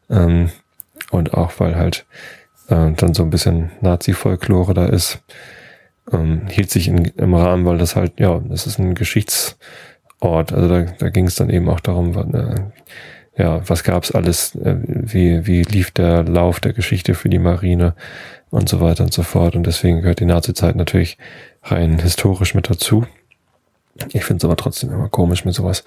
ähm, 0.10 0.52
und 1.12 1.34
auch 1.34 1.54
weil 1.60 1.76
halt 1.76 2.06
äh, 2.70 2.92
dann 2.92 3.14
so 3.14 3.24
ein 3.24 3.30
bisschen 3.30 3.72
Nazi-Folklore 3.82 4.74
da 4.74 4.86
ist 4.86 5.22
ähm, 6.12 6.48
hielt 6.48 6.72
sich 6.72 6.88
in, 6.88 7.06
im 7.06 7.34
Rahmen, 7.34 7.66
weil 7.66 7.78
das 7.78 7.96
halt, 7.96 8.20
ja, 8.20 8.40
das 8.48 8.68
ist 8.68 8.80
ein 8.80 8.96
Geschichtsort. 8.96 9.58
Also 10.54 10.68
da, 10.68 10.82
da 10.84 11.10
ging 11.10 11.28
es 11.28 11.36
dann 11.36 11.50
eben 11.50 11.70
auch 11.70 11.80
darum, 11.80 12.16
äh, 12.34 12.56
ja, 13.38 13.62
was 13.68 13.84
gab's 13.84 14.12
alles, 14.12 14.56
äh, 14.56 14.76
wie, 14.84 15.46
wie 15.46 15.64
lief 15.64 15.92
der 15.92 16.24
Lauf 16.24 16.60
der 16.60 16.74
Geschichte 16.74 17.14
für 17.14 17.30
die 17.30 17.40
Marine 17.40 17.94
und 18.50 18.68
so 18.68 18.82
weiter 18.82 19.04
und 19.04 19.14
so 19.14 19.24
fort. 19.24 19.56
Und 19.56 19.68
deswegen 19.68 20.02
gehört 20.02 20.20
die 20.20 20.26
Nazi-Zeit 20.26 20.76
natürlich 20.76 21.18
rein 21.64 22.00
historisch 22.00 22.56
mit 22.56 22.70
dazu. 22.70 23.06
Ich 24.14 24.24
finde 24.24 24.42
es 24.42 24.46
aber 24.46 24.56
trotzdem 24.56 24.92
immer 24.92 25.10
komisch, 25.10 25.46
mir 25.46 25.54
sowas 25.54 25.84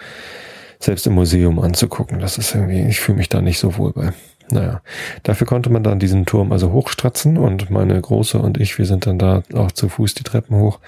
selbst 0.79 1.07
im 1.07 1.15
Museum 1.15 1.59
anzugucken. 1.59 2.21
Das 2.21 2.39
ist 2.39 2.55
irgendwie, 2.55 2.83
ich 2.83 3.01
fühle 3.01 3.19
mich 3.19 3.29
da 3.29 3.41
nicht 3.41 3.59
so 3.59 3.77
wohl 3.77 3.93
bei. 3.93 4.13
Naja, 4.53 4.81
dafür 5.23 5.47
konnte 5.47 5.71
man 5.71 5.85
dann 5.85 6.01
diesen 6.01 6.27
Turm 6.27 6.51
also 6.51 6.73
hochstratzen 6.73 7.39
und 7.39 7.71
meine 7.71 8.01
Große 8.01 8.39
und 8.39 8.59
ich, 8.59 8.79
wir 8.79 8.87
sind 8.87 9.07
dann 9.07 9.17
da 9.17 9.43
auch 9.55 9.71
zu 9.71 9.89
Fuß 9.89 10.15
die 10.15 10.25
Treppen 10.25 10.57
hoch. 10.57 10.81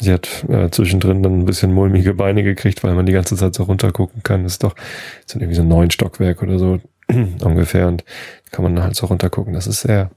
Sie 0.00 0.12
hat 0.12 0.44
äh, 0.48 0.70
zwischendrin 0.70 1.22
dann 1.22 1.40
ein 1.40 1.44
bisschen 1.44 1.72
mulmige 1.72 2.14
Beine 2.14 2.42
gekriegt, 2.44 2.84
weil 2.84 2.94
man 2.94 3.06
die 3.06 3.12
ganze 3.12 3.36
Zeit 3.36 3.54
so 3.54 3.64
runtergucken 3.64 4.22
kann. 4.22 4.44
Das 4.44 4.52
ist 4.52 4.62
doch, 4.62 4.74
das 4.74 5.32
sind 5.32 5.40
irgendwie 5.40 5.56
so 5.56 5.64
neun 5.64 5.90
Stockwerk 5.90 6.42
oder 6.42 6.58
so 6.58 6.80
ungefähr 7.08 7.88
und 7.88 8.04
kann 8.52 8.62
man 8.62 8.82
halt 8.82 8.94
so 8.94 9.06
runtergucken. 9.06 9.54
Das 9.54 9.66
ist 9.66 9.80
sehr 9.80 10.10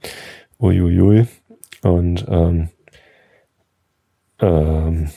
uiuiui. 0.60 1.26
Und 1.82 2.26
ähm, 2.30 2.70
ähm, 4.40 5.10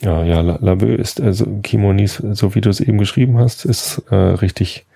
ja, 0.00 0.24
ja, 0.24 0.40
Labö 0.40 0.94
ist, 0.94 1.20
also 1.20 1.46
Kimonis, 1.62 2.22
so 2.32 2.54
wie 2.54 2.60
du 2.62 2.70
es 2.70 2.80
eben 2.80 2.98
geschrieben 2.98 3.38
hast, 3.38 3.66
ist 3.66 4.02
äh, 4.10 4.14
richtig 4.14 4.86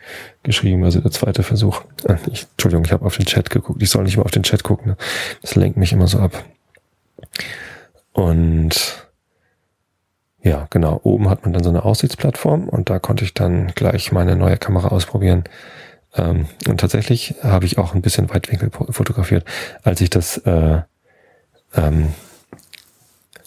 geschrieben. 0.42 0.82
Also 0.84 1.00
der 1.00 1.10
zweite 1.10 1.42
Versuch. 1.42 1.82
Äh, 2.08 2.16
ich, 2.32 2.46
Entschuldigung, 2.52 2.84
ich 2.86 2.92
habe 2.92 3.04
auf 3.04 3.16
den 3.16 3.26
Chat 3.26 3.50
geguckt. 3.50 3.82
Ich 3.82 3.90
soll 3.90 4.04
nicht 4.04 4.16
mal 4.16 4.22
auf 4.22 4.30
den 4.30 4.42
Chat 4.42 4.62
gucken. 4.62 4.92
Ne? 4.92 4.96
Das 5.42 5.56
lenkt 5.56 5.76
mich 5.76 5.92
immer 5.92 6.06
so 6.06 6.18
ab. 6.18 6.44
Und 8.14 9.08
ja, 10.42 10.66
genau. 10.70 11.00
Oben 11.02 11.28
hat 11.28 11.42
man 11.42 11.52
dann 11.52 11.64
so 11.64 11.70
eine 11.70 11.84
Aussichtsplattform 11.84 12.68
und 12.68 12.88
da 12.88 12.98
konnte 12.98 13.24
ich 13.24 13.34
dann 13.34 13.68
gleich 13.74 14.12
meine 14.12 14.36
neue 14.36 14.56
Kamera 14.56 14.88
ausprobieren. 14.88 15.44
Ähm, 16.14 16.46
und 16.68 16.80
tatsächlich 16.80 17.34
habe 17.42 17.66
ich 17.66 17.76
auch 17.76 17.94
ein 17.94 18.02
bisschen 18.02 18.30
Weitwinkel 18.30 18.70
fotografiert, 18.70 19.44
als 19.82 20.00
ich 20.00 20.10
das 20.10 20.38
äh, 20.38 20.80
ähm, 21.74 22.14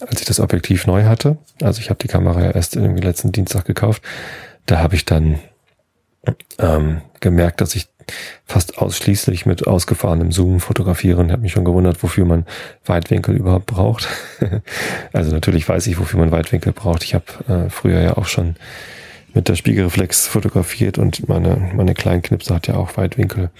als 0.00 0.20
ich 0.20 0.26
das 0.26 0.38
Objektiv 0.38 0.86
neu 0.86 1.04
hatte, 1.04 1.38
also 1.60 1.80
ich 1.80 1.90
habe 1.90 1.98
die 1.98 2.08
Kamera 2.08 2.40
ja 2.42 2.50
erst 2.52 2.76
irgendwie 2.76 3.02
letzten 3.02 3.32
Dienstag 3.32 3.64
gekauft, 3.64 4.02
da 4.66 4.78
habe 4.78 4.94
ich 4.94 5.04
dann 5.04 5.40
ähm, 6.58 7.00
gemerkt, 7.20 7.60
dass 7.60 7.74
ich 7.74 7.88
fast 8.44 8.78
ausschließlich 8.78 9.46
mit 9.46 9.66
ausgefahrenem 9.66 10.32
Zoom 10.32 10.60
fotografiere 10.60 11.20
und 11.20 11.32
habe 11.32 11.42
mich 11.42 11.52
schon 11.52 11.64
gewundert, 11.64 12.02
wofür 12.02 12.24
man 12.24 12.46
Weitwinkel 12.84 13.36
überhaupt 13.36 13.66
braucht. 13.66 14.08
also 15.12 15.32
natürlich 15.32 15.68
weiß 15.68 15.86
ich, 15.86 15.98
wofür 15.98 16.20
man 16.20 16.32
Weitwinkel 16.32 16.72
braucht. 16.72 17.04
Ich 17.04 17.14
habe 17.14 17.24
äh, 17.48 17.70
früher 17.70 18.00
ja 18.00 18.16
auch 18.16 18.26
schon 18.26 18.56
mit 19.34 19.48
der 19.48 19.56
Spiegelreflex 19.56 20.26
fotografiert 20.26 20.98
und 20.98 21.28
meine, 21.28 21.70
meine 21.74 21.94
kleinen 21.94 22.22
Knipse 22.22 22.54
hat 22.54 22.66
ja 22.66 22.74
auch 22.74 22.96
Weitwinkel. 22.96 23.50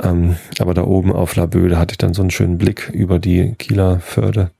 Ähm, 0.00 0.36
aber 0.58 0.74
da 0.74 0.84
oben 0.84 1.12
auf 1.12 1.34
La 1.36 1.46
Böde 1.46 1.78
hatte 1.78 1.92
ich 1.92 1.98
dann 1.98 2.14
so 2.14 2.22
einen 2.22 2.30
schönen 2.30 2.58
Blick 2.58 2.88
über 2.92 3.18
die 3.18 3.54
Kieler 3.58 4.00
Förde 4.00 4.50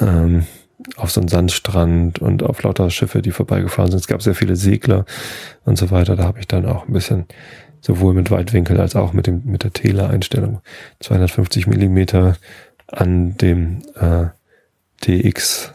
ähm, 0.00 0.46
auf 0.96 1.10
so 1.10 1.20
einen 1.20 1.28
Sandstrand 1.28 2.18
und 2.18 2.42
auf 2.42 2.62
lauter 2.62 2.90
Schiffe, 2.90 3.22
die 3.22 3.30
vorbeigefahren 3.30 3.90
sind. 3.90 4.00
Es 4.00 4.06
gab 4.06 4.22
sehr 4.22 4.34
viele 4.34 4.56
Segler 4.56 5.04
und 5.64 5.76
so 5.76 5.90
weiter. 5.90 6.16
Da 6.16 6.24
habe 6.24 6.40
ich 6.40 6.48
dann 6.48 6.66
auch 6.66 6.86
ein 6.86 6.92
bisschen 6.92 7.26
sowohl 7.80 8.14
mit 8.14 8.30
Weitwinkel 8.30 8.80
als 8.80 8.96
auch 8.96 9.12
mit 9.12 9.26
dem 9.26 9.42
mit 9.44 9.64
der 9.64 9.72
Tele-Einstellung 9.72 10.60
250 11.00 11.66
Millimeter 11.66 12.36
an 12.86 13.36
dem 13.36 13.82
äh, 13.96 14.26
TX 15.00 15.72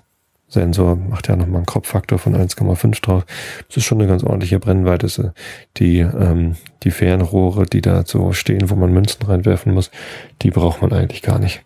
Sensor 0.54 0.96
macht 0.96 1.28
ja 1.28 1.36
nochmal 1.36 1.58
einen 1.58 1.66
Kropffaktor 1.66 2.20
von 2.20 2.36
1,5 2.36 3.02
drauf. 3.02 3.26
Das 3.68 3.78
ist 3.78 3.86
schon 3.86 4.00
eine 4.00 4.08
ganz 4.08 4.24
ordentliche 4.24 4.60
Brennweite. 4.60 5.34
Die, 5.78 6.00
ähm, 6.00 6.56
die 6.84 6.92
Fernrohre, 6.92 7.66
die 7.66 7.82
da 7.82 8.04
so 8.06 8.34
stehen, 8.34 8.70
wo 8.70 8.76
man 8.76 8.94
Münzen 8.94 9.26
reinwerfen 9.26 9.74
muss, 9.74 9.90
die 10.42 10.52
braucht 10.52 10.82
man 10.82 10.94
eigentlich 10.94 11.24
gar 11.24 11.40
nicht. 11.40 11.64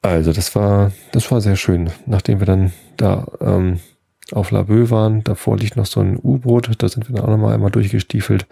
Also, 0.00 0.32
das 0.32 0.54
war, 0.54 0.92
das 1.12 1.30
war 1.30 1.40
sehr 1.40 1.56
schön. 1.56 1.90
Nachdem 2.06 2.40
wir 2.40 2.46
dann 2.46 2.72
da 2.96 3.26
ähm, 3.40 3.80
auf 4.32 4.50
Laboe 4.50 4.90
waren, 4.90 5.24
davor 5.24 5.56
liegt 5.56 5.76
noch 5.76 5.86
so 5.86 6.00
ein 6.00 6.18
U-Boot, 6.22 6.70
da 6.78 6.88
sind 6.88 7.08
wir 7.08 7.16
dann 7.16 7.24
auch 7.24 7.30
nochmal 7.30 7.54
einmal 7.54 7.70
durchgestiefelt. 7.70 8.46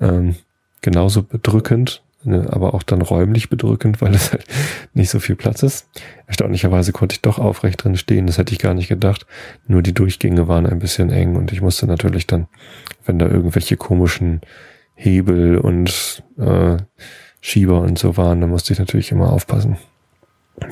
Ähm, 0.00 0.36
genauso 0.80 1.22
bedrückend, 1.22 2.02
ne, 2.24 2.46
aber 2.50 2.74
auch 2.74 2.82
dann 2.82 3.00
räumlich 3.00 3.48
bedrückend, 3.48 4.00
weil 4.00 4.14
es 4.14 4.32
halt 4.32 4.44
nicht 4.94 5.10
so 5.10 5.20
viel 5.20 5.36
Platz 5.36 5.62
ist. 5.62 5.88
Erstaunlicherweise 6.26 6.92
konnte 6.92 7.14
ich 7.14 7.22
doch 7.22 7.38
aufrecht 7.38 7.84
drin 7.84 7.96
stehen, 7.96 8.26
das 8.26 8.38
hätte 8.38 8.52
ich 8.52 8.58
gar 8.58 8.74
nicht 8.74 8.88
gedacht. 8.88 9.26
Nur 9.66 9.82
die 9.82 9.94
Durchgänge 9.94 10.48
waren 10.48 10.66
ein 10.66 10.78
bisschen 10.78 11.10
eng 11.10 11.36
und 11.36 11.52
ich 11.52 11.60
musste 11.60 11.86
natürlich 11.86 12.26
dann, 12.26 12.48
wenn 13.06 13.18
da 13.18 13.26
irgendwelche 13.26 13.76
komischen 13.76 14.40
Hebel 14.94 15.58
und 15.58 16.22
äh, 16.38 16.76
Schieber 17.40 17.80
und 17.80 17.98
so 17.98 18.16
waren, 18.16 18.40
dann 18.40 18.50
musste 18.50 18.72
ich 18.72 18.78
natürlich 18.78 19.12
immer 19.12 19.32
aufpassen 19.32 19.76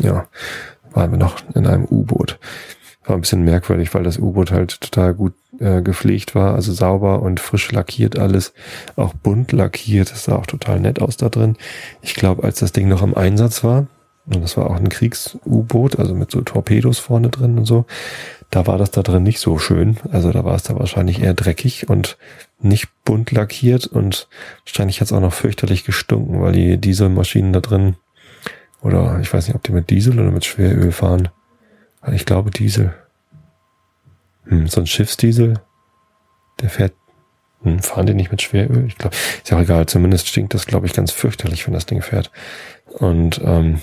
ja, 0.01 0.27
waren 0.93 1.11
wir 1.11 1.19
noch 1.19 1.37
in 1.55 1.67
einem 1.67 1.85
U-Boot. 1.85 2.39
War 3.05 3.17
ein 3.17 3.21
bisschen 3.21 3.43
merkwürdig, 3.43 3.93
weil 3.95 4.05
das 4.05 4.19
U-Boot 4.19 4.53
halt 4.53 4.81
total 4.81 5.15
gut 5.15 5.35
äh, 5.59 5.83
gepflegt 5.83 6.35
war, 6.35 6.55
also 6.55 6.73
sauber 6.73 7.23
und 7.23 7.41
frisch 7.41 7.71
lackiert 7.73 8.19
alles, 8.19 8.53
auch 8.97 9.13
bunt 9.15 9.53
lackiert, 9.53 10.11
das 10.11 10.25
sah 10.25 10.37
auch 10.37 10.47
total 10.47 10.81
nett 10.81 11.01
aus 11.01 11.17
da 11.17 11.29
drin. 11.29 11.57
Ich 12.01 12.15
glaube, 12.15 12.45
als 12.45 12.61
das 12.61 12.73
Ding 12.73 12.89
noch 12.89 13.03
im 13.03 13.17
Einsatz 13.17 13.65
war, 13.65 13.87
und 14.27 14.43
das 14.43 14.57
war 14.57 14.71
auch 14.71 14.77
ein 14.77 14.89
Kriegs-U-Boot, 14.89 15.99
also 15.99 16.15
mit 16.15 16.31
so 16.31 16.43
Torpedos 16.43 16.99
vorne 16.99 17.29
drin 17.29 17.59
und 17.59 17.65
so, 17.65 17.87
da 18.51 18.67
war 18.67 18.79
das 18.79 18.91
da 18.91 19.03
drin 19.03 19.23
nicht 19.23 19.41
so 19.41 19.59
schön. 19.59 19.97
Also 20.11 20.31
da 20.31 20.45
war 20.45 20.55
es 20.55 20.63
da 20.63 20.79
wahrscheinlich 20.79 21.23
eher 21.23 21.35
dreckig 21.35 21.89
und 21.89 22.19
nicht 22.61 22.89
bunt 23.05 23.33
lackiert 23.33 23.87
und 23.87 24.29
wahrscheinlich 24.65 25.01
hat 25.01 25.07
es 25.07 25.13
auch 25.13 25.21
noch 25.21 25.33
fürchterlich 25.33 25.85
gestunken, 25.85 26.41
weil 26.41 26.53
die 26.53 26.79
Dieselmaschinen 26.79 27.53
da 27.53 27.61
drin 27.61 27.97
oder 28.83 29.19
ich 29.21 29.33
weiß 29.33 29.47
nicht, 29.47 29.57
ob 29.57 29.63
die 29.63 29.73
mit 29.73 29.91
Diesel 29.91 30.21
oder 30.21 30.31
mit 30.31 30.45
Schweröl 30.45 30.93
fahren. 30.93 31.29
Ich 32.11 32.27
glaube 32.27 32.51
Diesel. 32.51 32.95
Hm, 34.47 34.67
so 34.67 34.81
ein 34.81 34.87
Schiffsdiesel, 34.87 35.61
der 36.61 36.69
fährt, 36.69 36.95
hm, 37.63 37.81
fahren 37.81 38.07
die 38.07 38.15
nicht 38.15 38.31
mit 38.31 38.43
Schweröl? 38.43 38.87
Ich 38.87 38.99
glaube, 38.99 39.15
ist 39.15 39.51
ja 39.51 39.57
auch 39.57 39.63
egal. 39.63 39.87
Zumindest 39.87 40.29
stinkt 40.29 40.55
das, 40.55 40.67
glaube 40.67 40.87
ich, 40.87 40.93
ganz 40.93 41.13
fürchterlich, 41.13 41.67
wenn 41.67 41.75
das 41.75 41.87
Ding 41.87 42.03
fährt. 42.03 42.31
Und 42.87 43.41
ähm, 43.45 43.81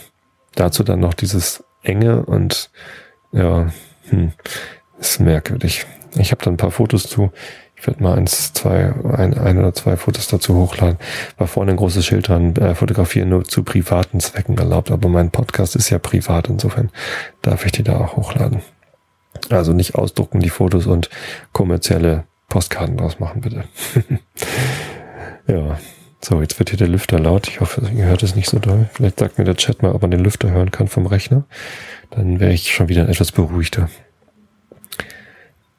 dazu 0.55 0.83
dann 0.83 0.99
noch 0.99 1.13
dieses 1.13 1.63
enge 1.81 2.25
und 2.25 2.71
ja, 3.31 3.71
hm, 4.09 4.33
ist 4.99 5.19
merkwürdig. 5.19 5.85
Ich 6.17 6.31
habe 6.31 6.43
da 6.43 6.51
ein 6.51 6.57
paar 6.57 6.71
Fotos 6.71 7.03
zu. 7.03 7.31
Ich 7.79 7.87
werde 7.87 8.03
mal 8.03 8.17
eins, 8.17 8.53
zwei, 8.53 8.93
ein, 9.13 9.37
ein 9.37 9.57
oder 9.57 9.73
zwei 9.73 9.95
Fotos 9.95 10.27
dazu 10.27 10.55
hochladen. 10.55 10.97
War 11.37 11.47
vorne 11.47 11.71
ein 11.71 11.77
großes 11.77 12.05
Schild 12.05 12.27
dran, 12.27 12.55
äh, 12.57 12.75
fotografieren 12.75 13.29
nur 13.29 13.45
zu 13.45 13.63
privaten 13.63 14.19
Zwecken 14.19 14.57
erlaubt, 14.57 14.91
aber 14.91 15.07
mein 15.07 15.31
Podcast 15.31 15.77
ist 15.77 15.89
ja 15.89 15.97
privat, 15.97 16.49
insofern 16.49 16.89
darf 17.41 17.65
ich 17.65 17.71
die 17.71 17.83
da 17.83 17.97
auch 17.97 18.17
hochladen. 18.17 18.61
Also 19.49 19.71
nicht 19.71 19.95
ausdrucken 19.95 20.41
die 20.41 20.49
Fotos 20.49 20.87
und 20.87 21.09
kommerzielle 21.53 22.25
Postkarten 22.49 22.97
draus 22.97 23.19
machen, 23.19 23.41
bitte. 23.41 23.63
ja. 25.47 25.79
So, 26.21 26.41
jetzt 26.41 26.59
wird 26.59 26.69
hier 26.69 26.77
der 26.77 26.89
Lüfter 26.89 27.17
laut. 27.17 27.47
Ich 27.47 27.61
hoffe, 27.61 27.81
ihr 27.95 28.03
hört 28.03 28.23
es 28.23 28.35
nicht 28.35 28.49
so 28.49 28.59
doll. 28.59 28.89
Vielleicht 28.91 29.19
sagt 29.19 29.37
mir 29.37 29.45
der 29.45 29.55
Chat 29.55 29.81
mal, 29.81 29.93
ob 29.93 30.01
man 30.01 30.11
den 30.11 30.19
Lüfter 30.19 30.51
hören 30.51 30.69
kann 30.69 30.89
vom 30.89 31.05
Rechner. 31.05 31.45
Dann 32.09 32.41
wäre 32.41 32.51
ich 32.51 32.73
schon 32.73 32.89
wieder 32.89 33.07
etwas 33.07 33.31
beruhigter. 33.31 33.89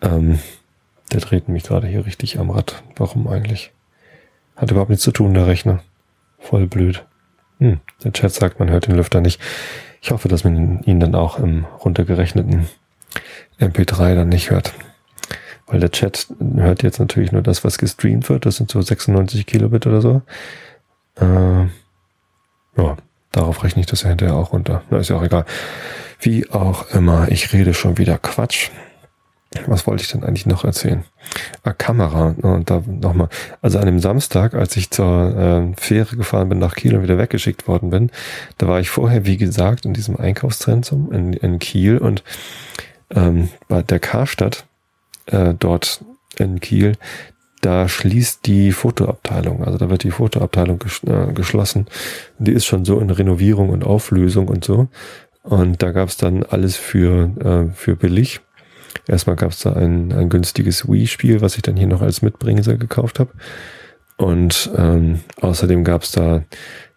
Ähm, 0.00 0.38
der 1.12 1.20
dreht 1.20 1.48
mich 1.48 1.64
gerade 1.64 1.86
hier 1.86 2.06
richtig 2.06 2.38
am 2.38 2.50
Rad. 2.50 2.82
Warum 2.96 3.26
eigentlich? 3.28 3.72
Hat 4.56 4.70
überhaupt 4.70 4.90
nichts 4.90 5.04
zu 5.04 5.12
tun, 5.12 5.34
der 5.34 5.46
Rechner. 5.46 5.82
Voll 6.38 6.66
blöd. 6.66 7.04
Hm, 7.58 7.80
der 8.04 8.12
Chat 8.12 8.32
sagt, 8.32 8.58
man 8.58 8.70
hört 8.70 8.86
den 8.86 8.96
Lüfter 8.96 9.20
nicht. 9.20 9.40
Ich 10.02 10.10
hoffe, 10.10 10.28
dass 10.28 10.44
man 10.44 10.82
ihn 10.84 11.00
dann 11.00 11.14
auch 11.14 11.38
im 11.38 11.64
runtergerechneten 11.84 12.66
MP3 13.60 14.14
dann 14.14 14.28
nicht 14.28 14.50
hört. 14.50 14.72
Weil 15.66 15.80
der 15.80 15.90
Chat 15.90 16.28
hört 16.56 16.82
jetzt 16.82 16.98
natürlich 16.98 17.32
nur 17.32 17.42
das, 17.42 17.64
was 17.64 17.78
gestreamt 17.78 18.28
wird. 18.28 18.46
Das 18.46 18.56
sind 18.56 18.70
so 18.70 18.80
96 18.80 19.46
Kilobit 19.46 19.86
oder 19.86 20.00
so. 20.00 20.22
Äh, 21.16 21.66
ja, 22.76 22.96
darauf 23.32 23.62
rechne 23.62 23.80
ich 23.80 23.86
das 23.86 24.02
ja 24.02 24.08
hinterher 24.08 24.36
auch 24.36 24.52
runter. 24.52 24.82
Na, 24.90 24.98
ist 24.98 25.10
ja 25.10 25.16
auch 25.16 25.22
egal. 25.22 25.44
Wie 26.20 26.50
auch 26.50 26.90
immer, 26.90 27.28
ich 27.30 27.52
rede 27.52 27.74
schon 27.74 27.98
wieder 27.98 28.18
Quatsch 28.18 28.70
was 29.66 29.86
wollte 29.86 30.02
ich 30.04 30.10
denn 30.10 30.22
eigentlich 30.22 30.46
noch 30.46 30.64
erzählen? 30.64 31.04
Ah, 31.64 31.72
Kamera. 31.72 32.36
Und 32.40 32.70
da 32.70 32.82
nochmal. 32.86 33.28
Also 33.62 33.78
an 33.78 33.86
dem 33.86 33.98
Samstag, 33.98 34.54
als 34.54 34.76
ich 34.76 34.90
zur 34.90 35.36
äh, 35.36 35.80
Fähre 35.80 36.16
gefahren 36.16 36.48
bin 36.48 36.58
nach 36.58 36.76
Kiel 36.76 36.94
und 36.94 37.02
wieder 37.02 37.18
weggeschickt 37.18 37.66
worden 37.66 37.90
bin, 37.90 38.10
da 38.58 38.68
war 38.68 38.80
ich 38.80 38.90
vorher, 38.90 39.26
wie 39.26 39.36
gesagt, 39.36 39.84
in 39.84 39.92
diesem 39.92 40.16
Einkaufszentrum 40.16 41.12
in, 41.12 41.32
in 41.32 41.58
Kiel 41.58 41.98
und 41.98 42.22
ähm, 43.10 43.48
bei 43.66 43.82
der 43.82 43.98
Karstadt 43.98 44.66
äh, 45.26 45.54
dort 45.58 46.04
in 46.36 46.60
Kiel, 46.60 46.96
da 47.60 47.88
schließt 47.88 48.46
die 48.46 48.72
Fotoabteilung. 48.72 49.64
Also 49.64 49.78
da 49.78 49.90
wird 49.90 50.04
die 50.04 50.12
Fotoabteilung 50.12 50.78
ges 50.78 51.02
äh, 51.04 51.32
geschlossen. 51.32 51.86
Die 52.38 52.52
ist 52.52 52.66
schon 52.66 52.84
so 52.84 53.00
in 53.00 53.10
Renovierung 53.10 53.70
und 53.70 53.84
Auflösung 53.84 54.48
und 54.48 54.64
so. 54.64 54.88
Und 55.42 55.82
da 55.82 55.90
gab 55.90 56.08
es 56.08 56.16
dann 56.16 56.42
alles 56.44 56.76
für, 56.76 57.30
äh, 57.70 57.74
für 57.74 57.96
billig. 57.96 58.40
Erstmal 59.06 59.36
gab 59.36 59.52
es 59.52 59.60
da 59.60 59.72
ein, 59.72 60.12
ein 60.12 60.28
günstiges 60.28 60.88
Wii-Spiel, 60.88 61.40
was 61.40 61.56
ich 61.56 61.62
dann 61.62 61.76
hier 61.76 61.86
noch 61.86 62.02
als 62.02 62.22
Mitbringsel 62.22 62.78
gekauft 62.78 63.18
habe. 63.18 63.30
Und 64.16 64.70
ähm, 64.76 65.20
außerdem 65.40 65.82
gab 65.82 66.02
es 66.02 66.12
da 66.12 66.44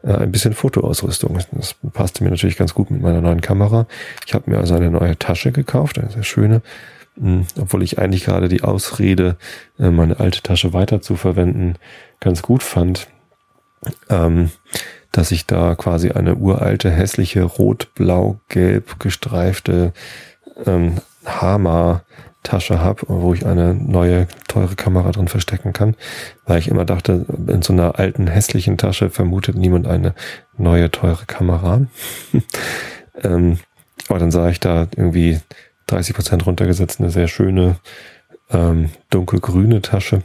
äh, 0.03 0.13
ein 0.13 0.31
bisschen 0.31 0.53
Fotoausrüstung. 0.53 1.39
Das 1.53 1.75
passte 1.93 2.23
mir 2.23 2.29
natürlich 2.29 2.57
ganz 2.57 2.73
gut 2.73 2.91
mit 2.91 3.01
meiner 3.01 3.21
neuen 3.21 3.41
Kamera. 3.41 3.87
Ich 4.25 4.33
habe 4.33 4.51
mir 4.51 4.57
also 4.57 4.75
eine 4.75 4.91
neue 4.91 5.17
Tasche 5.17 5.51
gekauft, 5.51 5.97
eine 5.97 6.11
sehr 6.11 6.23
schöne, 6.23 6.61
hm, 7.17 7.45
obwohl 7.59 7.83
ich 7.83 7.97
eigentlich 7.97 8.25
gerade 8.25 8.49
die 8.49 8.63
Ausrede, 8.63 9.37
äh, 9.79 9.89
meine 9.89 10.19
alte 10.19 10.41
Tasche 10.41 10.73
weiter 10.73 11.01
zu 11.01 11.15
verwenden, 11.15 11.75
ganz 12.19 12.41
gut 12.41 12.61
fand. 12.61 13.07
Ähm, 14.09 14.49
dass 15.13 15.31
ich 15.31 15.45
da 15.45 15.75
quasi 15.75 16.11
eine 16.11 16.35
uralte, 16.35 16.89
hässliche, 16.89 17.43
rot-blau-gelb 17.43 18.99
gestreifte 18.99 19.93
ähm, 20.65 20.95
Hama 21.25 22.03
Tasche 22.43 22.79
habe, 22.79 23.03
wo 23.07 23.33
ich 23.33 23.45
eine 23.45 23.73
neue 23.73 24.27
teure 24.47 24.75
Kamera 24.75 25.11
drin 25.11 25.29
verstecken 25.29 25.71
kann, 25.71 25.95
weil 26.45 26.59
ich 26.59 26.67
immer 26.67 26.85
dachte, 26.85 27.25
in 27.47 27.61
so 27.61 27.73
einer 27.73 27.97
alten 27.97 28.27
hässlichen 28.27 28.77
Tasche 28.77 29.09
vermutet 29.09 29.55
niemand 29.55 29.87
eine 29.87 30.13
neue 30.57 30.91
teure 30.91 31.25
Kamera. 31.25 31.87
ähm, 33.23 33.59
aber 34.09 34.19
dann 34.19 34.31
sah 34.31 34.49
ich 34.49 34.59
da 34.59 34.87
irgendwie 34.95 35.39
30 35.87 36.15
Prozent 36.15 36.45
runtergesetzt, 36.45 36.99
eine 36.99 37.09
sehr 37.09 37.29
schöne 37.29 37.77
ähm, 38.51 38.89
dunkelgrüne 39.09 39.81
Tasche 39.81 40.23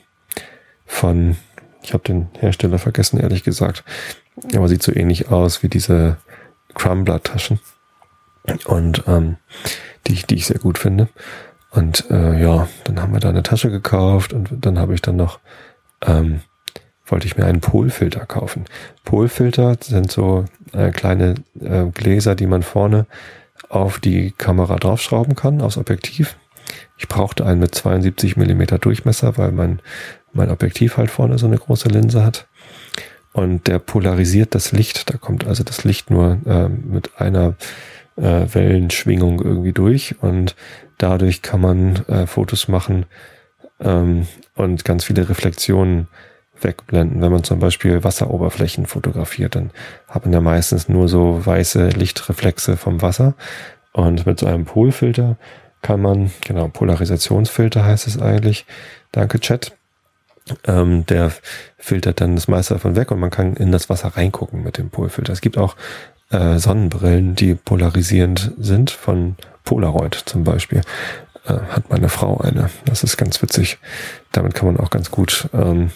von, 0.86 1.36
ich 1.82 1.92
habe 1.92 2.02
den 2.02 2.28
Hersteller 2.38 2.78
vergessen, 2.78 3.20
ehrlich 3.20 3.44
gesagt, 3.44 3.84
aber 4.54 4.68
sieht 4.68 4.82
so 4.82 4.94
ähnlich 4.94 5.30
aus 5.30 5.62
wie 5.62 5.68
diese 5.68 6.16
Crumbler-Taschen. 6.74 7.60
Und 8.66 9.04
ähm, 9.06 9.36
die, 10.06 10.14
die 10.14 10.36
ich 10.36 10.46
sehr 10.46 10.58
gut 10.58 10.78
finde. 10.78 11.08
Und 11.70 12.10
äh, 12.10 12.40
ja, 12.40 12.68
dann 12.84 13.00
haben 13.00 13.12
wir 13.12 13.20
da 13.20 13.28
eine 13.28 13.42
Tasche 13.42 13.70
gekauft 13.70 14.32
und 14.32 14.48
dann 14.60 14.78
habe 14.78 14.94
ich 14.94 15.02
dann 15.02 15.16
noch, 15.16 15.38
ähm, 16.06 16.40
wollte 17.06 17.26
ich 17.26 17.36
mir 17.36 17.44
einen 17.44 17.60
Polfilter 17.60 18.24
kaufen. 18.26 18.64
Polfilter 19.04 19.76
sind 19.80 20.10
so 20.10 20.46
äh, 20.72 20.90
kleine 20.90 21.34
äh, 21.60 21.86
Gläser, 21.92 22.34
die 22.34 22.46
man 22.46 22.62
vorne 22.62 23.06
auf 23.68 23.98
die 23.98 24.32
Kamera 24.32 24.76
draufschrauben 24.76 25.34
kann, 25.34 25.60
aufs 25.60 25.76
Objektiv. 25.76 26.36
Ich 26.96 27.08
brauchte 27.08 27.44
einen 27.44 27.60
mit 27.60 27.74
72 27.74 28.36
Millimeter 28.36 28.78
Durchmesser, 28.78 29.36
weil 29.36 29.52
mein, 29.52 29.80
mein 30.32 30.50
Objektiv 30.50 30.96
halt 30.96 31.10
vorne 31.10 31.38
so 31.38 31.46
eine 31.46 31.58
große 31.58 31.88
Linse 31.88 32.24
hat 32.24 32.48
und 33.32 33.66
der 33.66 33.78
polarisiert 33.78 34.54
das 34.54 34.72
Licht. 34.72 35.10
Da 35.10 35.16
kommt 35.16 35.46
also 35.46 35.64
das 35.64 35.84
Licht 35.84 36.10
nur 36.10 36.38
äh, 36.46 36.68
mit 36.68 37.20
einer 37.20 37.54
äh, 38.18 38.46
Wellenschwingung 38.52 39.40
irgendwie 39.42 39.72
durch 39.72 40.16
und 40.20 40.56
dadurch 40.98 41.42
kann 41.42 41.60
man 41.60 41.96
äh, 42.06 42.26
Fotos 42.26 42.68
machen 42.68 43.06
ähm, 43.80 44.26
und 44.54 44.84
ganz 44.84 45.04
viele 45.04 45.28
Reflexionen 45.28 46.08
wegblenden. 46.60 47.20
Wenn 47.20 47.32
man 47.32 47.44
zum 47.44 47.60
Beispiel 47.60 48.02
Wasseroberflächen 48.02 48.86
fotografiert, 48.86 49.54
dann 49.54 49.70
hat 50.08 50.24
man 50.24 50.32
ja 50.32 50.40
meistens 50.40 50.88
nur 50.88 51.08
so 51.08 51.44
weiße 51.44 51.90
Lichtreflexe 51.90 52.76
vom 52.76 53.00
Wasser 53.02 53.34
und 53.92 54.26
mit 54.26 54.40
so 54.40 54.46
einem 54.46 54.64
Polfilter 54.64 55.36
kann 55.80 56.02
man, 56.02 56.32
genau, 56.44 56.66
Polarisationsfilter 56.68 57.84
heißt 57.84 58.08
es 58.08 58.20
eigentlich. 58.20 58.66
Danke, 59.12 59.38
Chat 59.38 59.78
ähm, 60.66 61.04
der 61.06 61.32
filtert 61.76 62.20
dann 62.20 62.34
das 62.34 62.48
meiste 62.48 62.74
davon 62.74 62.96
weg 62.96 63.10
und 63.10 63.20
man 63.20 63.30
kann 63.30 63.54
in 63.54 63.72
das 63.72 63.88
Wasser 63.88 64.08
reingucken 64.08 64.62
mit 64.62 64.78
dem 64.78 64.90
Polfilter. 64.90 65.32
Es 65.32 65.40
gibt 65.40 65.58
auch 65.58 65.76
äh, 66.30 66.58
Sonnenbrillen, 66.58 67.34
die 67.34 67.54
polarisierend 67.54 68.52
sind, 68.58 68.90
von 68.90 69.36
Polaroid 69.64 70.14
zum 70.14 70.44
Beispiel. 70.44 70.82
Äh, 71.46 71.54
hat 71.70 71.90
meine 71.90 72.08
Frau 72.08 72.38
eine. 72.38 72.70
Das 72.84 73.04
ist 73.04 73.16
ganz 73.16 73.40
witzig. 73.42 73.78
Damit 74.32 74.54
kann 74.54 74.66
man 74.66 74.78
auch 74.78 74.90
ganz 74.90 75.10
gut 75.10 75.48
ähm, 75.52 75.90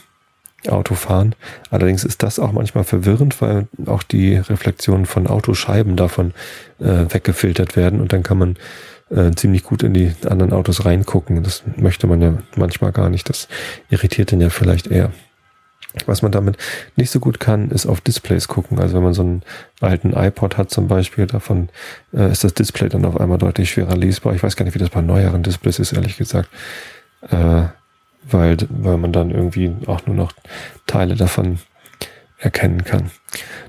Auto 0.69 0.95
fahren. 0.95 1.35
Allerdings 1.71 2.05
ist 2.05 2.23
das 2.23 2.39
auch 2.39 2.53
manchmal 2.53 2.85
verwirrend, 2.85 3.41
weil 3.41 3.67
auch 3.87 4.03
die 4.03 4.37
Reflexionen 4.37 5.07
von 5.07 5.27
Autoscheiben 5.27 5.97
davon 5.97 6.33
äh, 6.79 7.07
weggefiltert 7.09 7.77
werden 7.77 8.01
und 8.01 8.13
dann 8.13 8.23
kann 8.23 8.39
man 8.39 8.57
äh, 9.11 9.33
ziemlich 9.33 9.65
gut 9.65 9.83
in 9.83 9.93
die 9.93 10.13
anderen 10.29 10.53
Autos 10.53 10.85
reingucken. 10.85 11.43
Das 11.43 11.63
möchte 11.77 12.07
man 12.07 12.23
ja 12.23 12.39
manchmal 12.57 12.93
gar 12.93 13.11
nicht. 13.11 13.29
Das 13.29 13.49
irritiert 13.91 14.31
den 14.31 14.41
ja 14.41 14.51
vielleicht 14.51 14.87
eher. 14.87 15.13
Was 16.07 16.23
man 16.23 16.33
damit 16.33 16.57
nicht 16.97 17.11
so 17.11 17.21
gut 17.21 17.39
kann, 17.39 17.71
ist 17.71 17.87
auf 17.87 18.01
Displays 18.01 18.49
gucken. 18.49 18.79
Also 18.79 18.97
wenn 18.97 19.03
man 19.03 19.15
so 19.15 19.23
einen 19.23 19.43
alten 19.81 20.15
iPod 20.15 20.57
hat 20.57 20.71
zum 20.71 20.89
Beispiel, 20.89 21.27
davon 21.27 21.69
äh, 22.15 22.31
ist 22.31 22.45
das 22.45 22.55
Display 22.55 22.89
dann 22.89 23.05
auf 23.05 23.21
einmal 23.21 23.39
deutlich 23.39 23.71
schwerer 23.71 23.97
lesbar. 23.97 24.35
Ich 24.35 24.43
weiß 24.43 24.57
gar 24.57 24.65
nicht, 24.65 24.75
wie 24.75 24.79
das 24.79 24.91
bei 24.91 25.03
neueren 25.03 25.43
Displays 25.43 25.79
ist, 25.79 25.93
ehrlich 25.93 26.17
gesagt. 26.17 26.49
Äh, 27.29 27.65
weil, 28.25 28.57
weil 28.69 28.99
man 28.99 29.13
dann 29.13 29.31
irgendwie 29.31 29.73
auch 29.87 30.07
nur 30.07 30.17
noch 30.17 30.33
Teile 30.87 31.17
davon 31.17 31.59
erkennen 32.39 32.85
kann. 32.85 33.11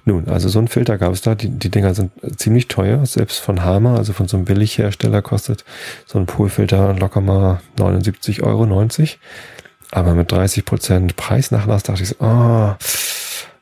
Nun, 0.05 0.27
also 0.27 0.49
so 0.49 0.59
ein 0.59 0.67
Filter 0.67 0.97
gab 0.97 1.13
es 1.13 1.21
da. 1.21 1.36
Die, 1.36 1.49
die 1.49 1.69
Dinger 1.69 1.93
sind 1.93 2.12
ziemlich 2.38 2.67
teuer, 2.67 3.05
selbst 3.05 3.39
von 3.39 3.63
Hama, 3.63 3.95
also 3.95 4.13
von 4.13 4.27
so 4.27 4.36
einem 4.36 4.45
Billighersteller 4.45 5.21
kostet 5.21 5.63
so 6.05 6.19
ein 6.19 6.25
Polfilter 6.25 6.93
locker 6.93 7.21
mal 7.21 7.62
79,90 7.77 8.43
Euro. 8.43 8.65
Aber 9.93 10.15
mit 10.15 10.32
30 10.32 10.65
Prozent 10.65 11.15
Preisnachlass 11.15 11.84
dachte 11.84 12.01
ich 12.01 12.10
so, 12.10 12.15
ah, 12.19 12.79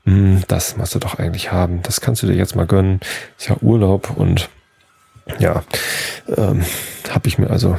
oh, 0.08 0.40
das 0.48 0.78
musst 0.78 0.96
du 0.96 1.00
doch 1.00 1.20
eigentlich 1.20 1.52
haben. 1.52 1.82
Das 1.84 2.00
kannst 2.00 2.24
du 2.24 2.28
dir 2.28 2.36
jetzt 2.36 2.56
mal 2.56 2.66
gönnen. 2.66 3.02
Ist 3.38 3.50
ja 3.50 3.58
Urlaub 3.60 4.12
und 4.16 4.50
ja, 5.40 5.64
ähm, 6.30 6.64
habe 7.10 7.28
ich 7.28 7.38
mir 7.38 7.50
also, 7.50 7.78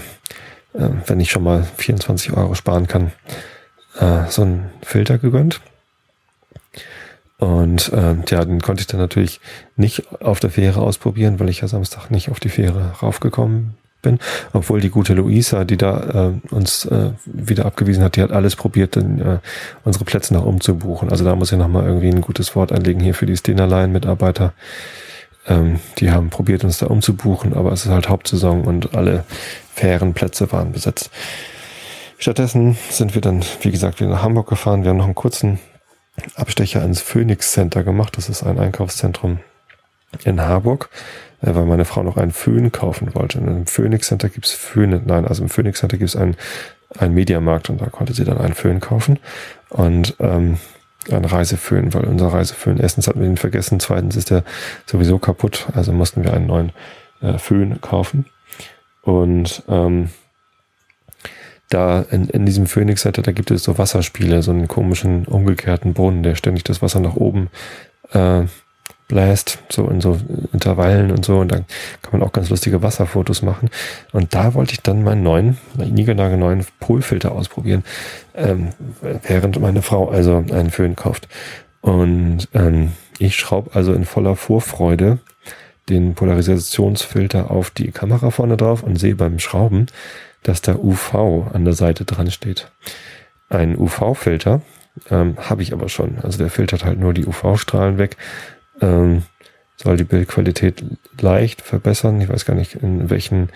äh, 0.74 0.88
wenn 1.06 1.18
ich 1.18 1.30
schon 1.30 1.44
mal 1.44 1.66
24 1.78 2.34
Euro 2.34 2.54
sparen 2.54 2.86
kann, 2.88 3.12
äh, 3.98 4.28
so 4.28 4.42
einen 4.42 4.70
Filter 4.82 5.16
gegönnt. 5.16 5.62
Und 7.38 7.90
äh, 7.94 8.16
ja, 8.28 8.44
den 8.44 8.60
konnte 8.60 8.82
ich 8.82 8.86
dann 8.86 9.00
natürlich 9.00 9.40
nicht 9.76 10.12
auf 10.20 10.40
der 10.40 10.50
Fähre 10.50 10.82
ausprobieren, 10.82 11.40
weil 11.40 11.48
ich 11.48 11.62
ja 11.62 11.68
Samstag 11.68 12.10
nicht 12.10 12.28
auf 12.28 12.38
die 12.38 12.50
Fähre 12.50 12.96
raufgekommen 13.02 13.78
bin. 14.02 14.18
Obwohl 14.52 14.80
die 14.80 14.90
gute 14.90 15.14
Luisa, 15.14 15.64
die 15.64 15.76
da 15.76 16.32
äh, 16.50 16.54
uns 16.54 16.84
äh, 16.84 17.12
wieder 17.24 17.64
abgewiesen 17.64 18.04
hat, 18.04 18.16
die 18.16 18.22
hat 18.22 18.32
alles 18.32 18.56
probiert, 18.56 18.96
dann, 18.96 19.20
äh, 19.20 19.38
unsere 19.84 20.04
Plätze 20.04 20.34
nach 20.34 20.42
umzubuchen. 20.44 21.08
Also 21.10 21.24
da 21.24 21.34
muss 21.34 21.52
ich 21.52 21.58
nochmal 21.58 21.86
irgendwie 21.86 22.10
ein 22.10 22.20
gutes 22.20 22.54
Wort 22.54 22.72
einlegen 22.72 23.00
hier 23.00 23.14
für 23.14 23.26
die 23.26 23.36
Stenerline-Mitarbeiter. 23.36 24.52
Ähm, 25.46 25.80
die 25.98 26.10
haben 26.10 26.30
probiert, 26.30 26.64
uns 26.64 26.78
da 26.78 26.86
umzubuchen, 26.86 27.54
aber 27.54 27.72
es 27.72 27.84
ist 27.84 27.90
halt 27.90 28.08
Hauptsaison 28.08 28.64
und 28.64 28.94
alle 28.94 29.24
Fährenplätze 29.74 30.52
waren 30.52 30.72
besetzt. 30.72 31.10
Stattdessen 32.18 32.76
sind 32.90 33.14
wir 33.14 33.20
dann, 33.20 33.42
wie 33.62 33.70
gesagt, 33.70 34.00
wieder 34.00 34.10
nach 34.10 34.22
Hamburg 34.22 34.48
gefahren. 34.48 34.84
Wir 34.84 34.90
haben 34.90 34.98
noch 34.98 35.06
einen 35.06 35.14
kurzen 35.14 35.58
Abstecher 36.36 36.84
ins 36.84 37.00
Phoenix 37.00 37.52
Center 37.52 37.82
gemacht. 37.82 38.16
Das 38.16 38.28
ist 38.28 38.44
ein 38.44 38.60
Einkaufszentrum 38.60 39.40
in 40.24 40.40
Harburg, 40.40 40.90
äh, 41.40 41.54
weil 41.54 41.66
meine 41.66 41.84
Frau 41.84 42.02
noch 42.02 42.16
einen 42.16 42.32
Föhn 42.32 42.72
kaufen 42.72 43.14
wollte. 43.14 43.38
Und 43.38 43.48
im 43.48 43.66
Phoenix 43.66 44.08
Center 44.08 44.28
gibt's 44.28 44.52
Föhne. 44.52 45.02
Nein, 45.04 45.26
also 45.26 45.42
im 45.42 45.48
Phoenix 45.48 45.80
Center 45.80 45.96
gibt's 45.96 46.16
einen, 46.16 46.36
einen 46.98 47.14
Mediamarkt 47.14 47.70
und 47.70 47.80
da 47.80 47.86
konnte 47.86 48.12
sie 48.12 48.24
dann 48.24 48.38
einen 48.38 48.54
Föhn 48.54 48.80
kaufen. 48.80 49.18
Und 49.70 50.16
ähm, 50.20 50.58
ein 51.10 51.24
Reiseföhn, 51.24 51.92
weil 51.94 52.04
unser 52.04 52.28
Reiseföhn, 52.28 52.78
erstens 52.78 53.08
hatten 53.08 53.20
wir 53.20 53.26
ihn 53.26 53.36
vergessen, 53.36 53.80
zweitens 53.80 54.16
ist 54.16 54.30
der 54.30 54.44
sowieso 54.86 55.18
kaputt, 55.18 55.66
also 55.74 55.92
mussten 55.92 56.22
wir 56.22 56.32
einen 56.32 56.46
neuen 56.46 56.72
äh, 57.20 57.38
Föhn 57.38 57.80
kaufen. 57.80 58.26
Und 59.02 59.64
ähm, 59.68 60.10
da 61.68 62.02
in, 62.02 62.28
in 62.28 62.46
diesem 62.46 62.66
Phoenix 62.66 63.02
Center, 63.02 63.22
da 63.22 63.32
gibt 63.32 63.50
es 63.50 63.64
so 63.64 63.78
Wasserspiele, 63.78 64.42
so 64.42 64.50
einen 64.50 64.68
komischen 64.68 65.24
umgekehrten 65.24 65.94
Brunnen, 65.94 66.22
der 66.22 66.34
ständig 66.34 66.64
das 66.64 66.82
Wasser 66.82 67.00
nach 67.00 67.16
oben 67.16 67.48
äh, 68.12 68.44
bläst, 69.08 69.58
so 69.68 69.88
in 69.88 70.00
so 70.00 70.18
Intervallen 70.52 71.10
und 71.10 71.24
so. 71.24 71.38
Und 71.38 71.52
dann 71.52 71.64
kann 72.02 72.18
man 72.18 72.22
auch 72.22 72.32
ganz 72.32 72.50
lustige 72.50 72.82
Wasserfotos 72.82 73.42
machen. 73.42 73.70
Und 74.12 74.34
da 74.34 74.54
wollte 74.54 74.72
ich 74.72 74.80
dann 74.80 75.02
meinen 75.02 75.22
neuen, 75.22 75.58
niegelnagel 75.74 76.38
neuen 76.38 76.64
Polfilter 76.80 77.32
ausprobieren, 77.32 77.84
ähm, 78.34 78.70
während 79.00 79.60
meine 79.60 79.82
Frau 79.82 80.08
also 80.08 80.36
einen 80.36 80.70
Föhn 80.70 80.96
kauft. 80.96 81.28
Und 81.80 82.48
ähm, 82.54 82.92
ich 83.18 83.36
schraube 83.36 83.74
also 83.74 83.92
in 83.92 84.04
voller 84.04 84.36
Vorfreude 84.36 85.18
den 85.88 86.14
Polarisationsfilter 86.14 87.50
auf 87.50 87.70
die 87.70 87.90
Kamera 87.90 88.30
vorne 88.30 88.56
drauf 88.56 88.82
und 88.82 88.96
sehe 88.96 89.16
beim 89.16 89.38
Schrauben, 89.38 89.86
dass 90.42 90.62
da 90.62 90.76
UV 90.76 91.14
an 91.52 91.64
der 91.64 91.74
Seite 91.74 92.04
dran 92.04 92.30
steht. 92.30 92.70
Ein 93.48 93.76
UV-Filter 93.76 94.62
ähm, 95.10 95.36
habe 95.38 95.62
ich 95.62 95.72
aber 95.72 95.88
schon. 95.88 96.18
Also 96.22 96.38
der 96.38 96.50
filtert 96.50 96.84
halt 96.84 96.98
nur 96.98 97.14
die 97.14 97.26
UV-Strahlen 97.26 97.98
weg. 97.98 98.16
Ähm, 98.82 99.22
soll 99.76 99.96
die 99.96 100.04
Bildqualität 100.04 100.84
leicht 101.20 101.62
verbessern. 101.62 102.20
Ich 102.20 102.28
weiß 102.28 102.44
gar 102.44 102.54
nicht 102.54 102.74
in 102.76 103.10
welchen, 103.10 103.48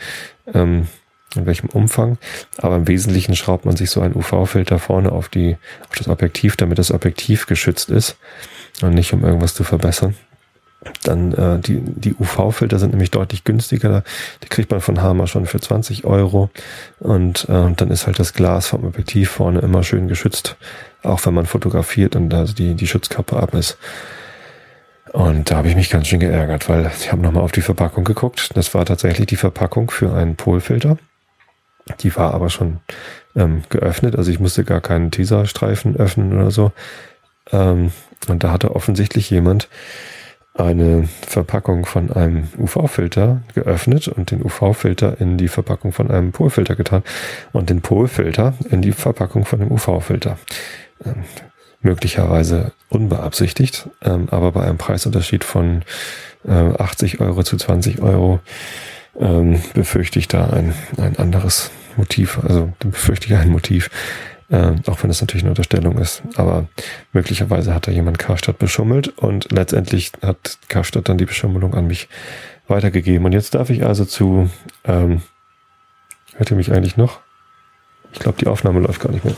ähm, 0.52 0.88
in 1.34 1.46
welchem 1.46 1.68
Umfang. 1.68 2.18
Aber 2.58 2.76
im 2.76 2.88
Wesentlichen 2.88 3.36
schraubt 3.36 3.64
man 3.64 3.76
sich 3.76 3.90
so 3.90 4.00
einen 4.00 4.14
UV-Filter 4.14 4.78
vorne 4.78 5.12
auf 5.12 5.28
die, 5.28 5.56
auf 5.88 5.96
das 5.96 6.08
Objektiv, 6.08 6.56
damit 6.56 6.78
das 6.78 6.90
Objektiv 6.90 7.46
geschützt 7.46 7.90
ist 7.90 8.16
und 8.82 8.94
nicht 8.94 9.12
um 9.12 9.24
irgendwas 9.24 9.54
zu 9.54 9.64
verbessern. 9.64 10.14
Dann 11.02 11.32
äh, 11.32 11.58
die, 11.58 11.80
die 11.80 12.14
UV-Filter 12.14 12.78
sind 12.78 12.90
nämlich 12.90 13.10
deutlich 13.10 13.44
günstiger. 13.44 14.04
Die 14.42 14.48
kriegt 14.48 14.70
man 14.70 14.80
von 14.80 15.02
Hama 15.02 15.26
schon 15.26 15.46
für 15.46 15.60
20 15.60 16.04
Euro. 16.04 16.50
Und 17.00 17.48
äh, 17.48 17.72
dann 17.74 17.90
ist 17.90 18.06
halt 18.06 18.18
das 18.18 18.34
Glas 18.34 18.68
vom 18.68 18.84
Objektiv 18.84 19.30
vorne 19.30 19.60
immer 19.60 19.82
schön 19.82 20.06
geschützt, 20.08 20.56
auch 21.02 21.24
wenn 21.26 21.34
man 21.34 21.46
fotografiert 21.46 22.14
und 22.14 22.32
also 22.32 22.52
die, 22.52 22.74
die 22.74 22.86
Schutzkappe 22.86 23.36
ab 23.36 23.54
ist. 23.54 23.78
Und 25.16 25.50
da 25.50 25.56
habe 25.56 25.68
ich 25.68 25.76
mich 25.76 25.88
ganz 25.88 26.08
schön 26.08 26.20
geärgert, 26.20 26.68
weil 26.68 26.90
ich 26.94 27.10
habe 27.10 27.22
nochmal 27.22 27.42
auf 27.42 27.50
die 27.50 27.62
Verpackung 27.62 28.04
geguckt. 28.04 28.50
Das 28.54 28.74
war 28.74 28.84
tatsächlich 28.84 29.26
die 29.26 29.36
Verpackung 29.36 29.90
für 29.90 30.12
einen 30.12 30.36
Polfilter. 30.36 30.98
Die 32.00 32.14
war 32.16 32.34
aber 32.34 32.50
schon 32.50 32.80
ähm, 33.34 33.62
geöffnet, 33.70 34.14
also 34.14 34.30
ich 34.30 34.40
musste 34.40 34.62
gar 34.62 34.82
keinen 34.82 35.10
Teaserstreifen 35.10 35.96
öffnen 35.96 36.34
oder 36.34 36.50
so. 36.50 36.70
Ähm, 37.50 37.92
und 38.28 38.44
da 38.44 38.52
hatte 38.52 38.76
offensichtlich 38.76 39.30
jemand 39.30 39.70
eine 40.52 41.08
Verpackung 41.26 41.86
von 41.86 42.12
einem 42.12 42.48
UV-Filter 42.58 43.40
geöffnet 43.54 44.08
und 44.08 44.30
den 44.30 44.44
UV-Filter 44.44 45.18
in 45.18 45.38
die 45.38 45.48
Verpackung 45.48 45.92
von 45.92 46.10
einem 46.10 46.32
Polfilter 46.32 46.76
getan 46.76 47.02
und 47.54 47.70
den 47.70 47.80
Polfilter 47.80 48.52
in 48.68 48.82
die 48.82 48.92
Verpackung 48.92 49.46
von 49.46 49.60
dem 49.60 49.72
UV-Filter. 49.72 50.36
Ähm, 51.06 51.24
möglicherweise 51.80 52.72
unbeabsichtigt, 52.88 53.88
ähm, 54.02 54.28
aber 54.30 54.52
bei 54.52 54.62
einem 54.62 54.78
Preisunterschied 54.78 55.44
von 55.44 55.82
äh, 56.46 56.52
80 56.52 57.20
Euro 57.20 57.42
zu 57.42 57.56
20 57.56 58.00
Euro 58.00 58.40
ähm, 59.18 59.60
befürchte 59.74 60.18
ich 60.18 60.28
da 60.28 60.50
ein, 60.50 60.74
ein 60.96 61.16
anderes 61.16 61.70
Motiv, 61.96 62.38
also 62.42 62.72
befürchte 62.78 63.26
ich 63.26 63.34
ein 63.34 63.48
Motiv, 63.48 63.90
äh, 64.50 64.72
auch 64.86 65.02
wenn 65.02 65.10
es 65.10 65.20
natürlich 65.20 65.44
eine 65.44 65.50
Unterstellung 65.50 65.98
ist. 65.98 66.22
Aber 66.36 66.66
möglicherweise 67.12 67.74
hat 67.74 67.86
da 67.86 67.92
jemand 67.92 68.18
Karstadt 68.18 68.58
beschummelt 68.58 69.08
und 69.08 69.50
letztendlich 69.50 70.12
hat 70.22 70.58
Karstadt 70.68 71.08
dann 71.08 71.18
die 71.18 71.24
Beschummelung 71.24 71.74
an 71.74 71.86
mich 71.86 72.08
weitergegeben. 72.68 73.24
Und 73.24 73.32
jetzt 73.32 73.54
darf 73.54 73.70
ich 73.70 73.84
also 73.84 74.04
zu, 74.04 74.50
ähm, 74.84 75.22
hört 76.36 76.50
ihr 76.50 76.56
mich 76.56 76.72
eigentlich 76.72 76.96
noch? 76.96 77.20
Ich 78.12 78.20
glaube, 78.20 78.38
die 78.38 78.46
Aufnahme 78.46 78.80
läuft 78.80 79.00
gar 79.00 79.12
nicht 79.12 79.24
mehr. 79.24 79.34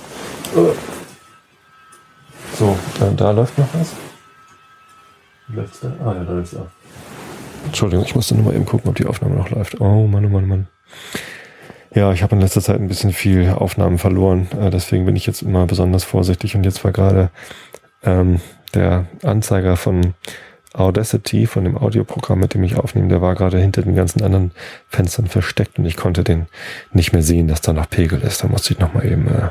So, 2.58 2.76
äh, 3.00 3.14
da 3.14 3.30
läuft 3.30 3.56
noch 3.56 3.68
was. 3.72 3.94
Läuft's 5.46 5.78
da? 5.78 5.92
Ah 6.04 6.12
ja, 6.12 6.24
da 6.24 6.32
läuft's 6.32 6.56
auch. 6.56 6.66
Entschuldigung, 7.64 8.04
ich 8.04 8.16
musste 8.16 8.34
nur 8.34 8.46
mal 8.46 8.54
eben 8.54 8.66
gucken, 8.66 8.90
ob 8.90 8.96
die 8.96 9.06
Aufnahme 9.06 9.36
noch 9.36 9.50
läuft. 9.50 9.80
Oh 9.80 10.08
Mann, 10.08 10.24
oh 10.24 10.28
Mann, 10.28 10.44
oh 10.44 10.46
Mann. 10.48 10.66
Ja, 11.94 12.12
ich 12.12 12.24
habe 12.24 12.34
in 12.34 12.40
letzter 12.40 12.60
Zeit 12.60 12.80
ein 12.80 12.88
bisschen 12.88 13.12
viel 13.12 13.50
Aufnahmen 13.50 13.98
verloren. 13.98 14.48
Äh, 14.60 14.70
deswegen 14.70 15.06
bin 15.06 15.14
ich 15.14 15.24
jetzt 15.24 15.42
immer 15.42 15.66
besonders 15.66 16.02
vorsichtig. 16.02 16.56
Und 16.56 16.64
jetzt 16.64 16.82
war 16.82 16.90
gerade 16.90 17.30
ähm, 18.02 18.40
der 18.74 19.06
Anzeiger 19.22 19.76
von 19.76 20.14
Audacity, 20.74 21.46
von 21.46 21.62
dem 21.62 21.78
Audioprogramm, 21.78 22.40
mit 22.40 22.54
dem 22.54 22.64
ich 22.64 22.76
aufnehme, 22.76 23.08
der 23.08 23.22
war 23.22 23.36
gerade 23.36 23.58
hinter 23.58 23.82
den 23.82 23.94
ganzen 23.94 24.22
anderen 24.22 24.50
Fenstern 24.88 25.26
versteckt 25.26 25.78
und 25.78 25.86
ich 25.86 25.96
konnte 25.96 26.24
den 26.24 26.46
nicht 26.92 27.12
mehr 27.12 27.22
sehen, 27.22 27.48
dass 27.48 27.60
da 27.60 27.72
noch 27.72 27.88
Pegel 27.88 28.20
ist. 28.20 28.42
Da 28.42 28.48
musste 28.48 28.74
ich 28.74 28.80
nochmal 28.80 29.06
eben 29.06 29.28
äh, 29.28 29.48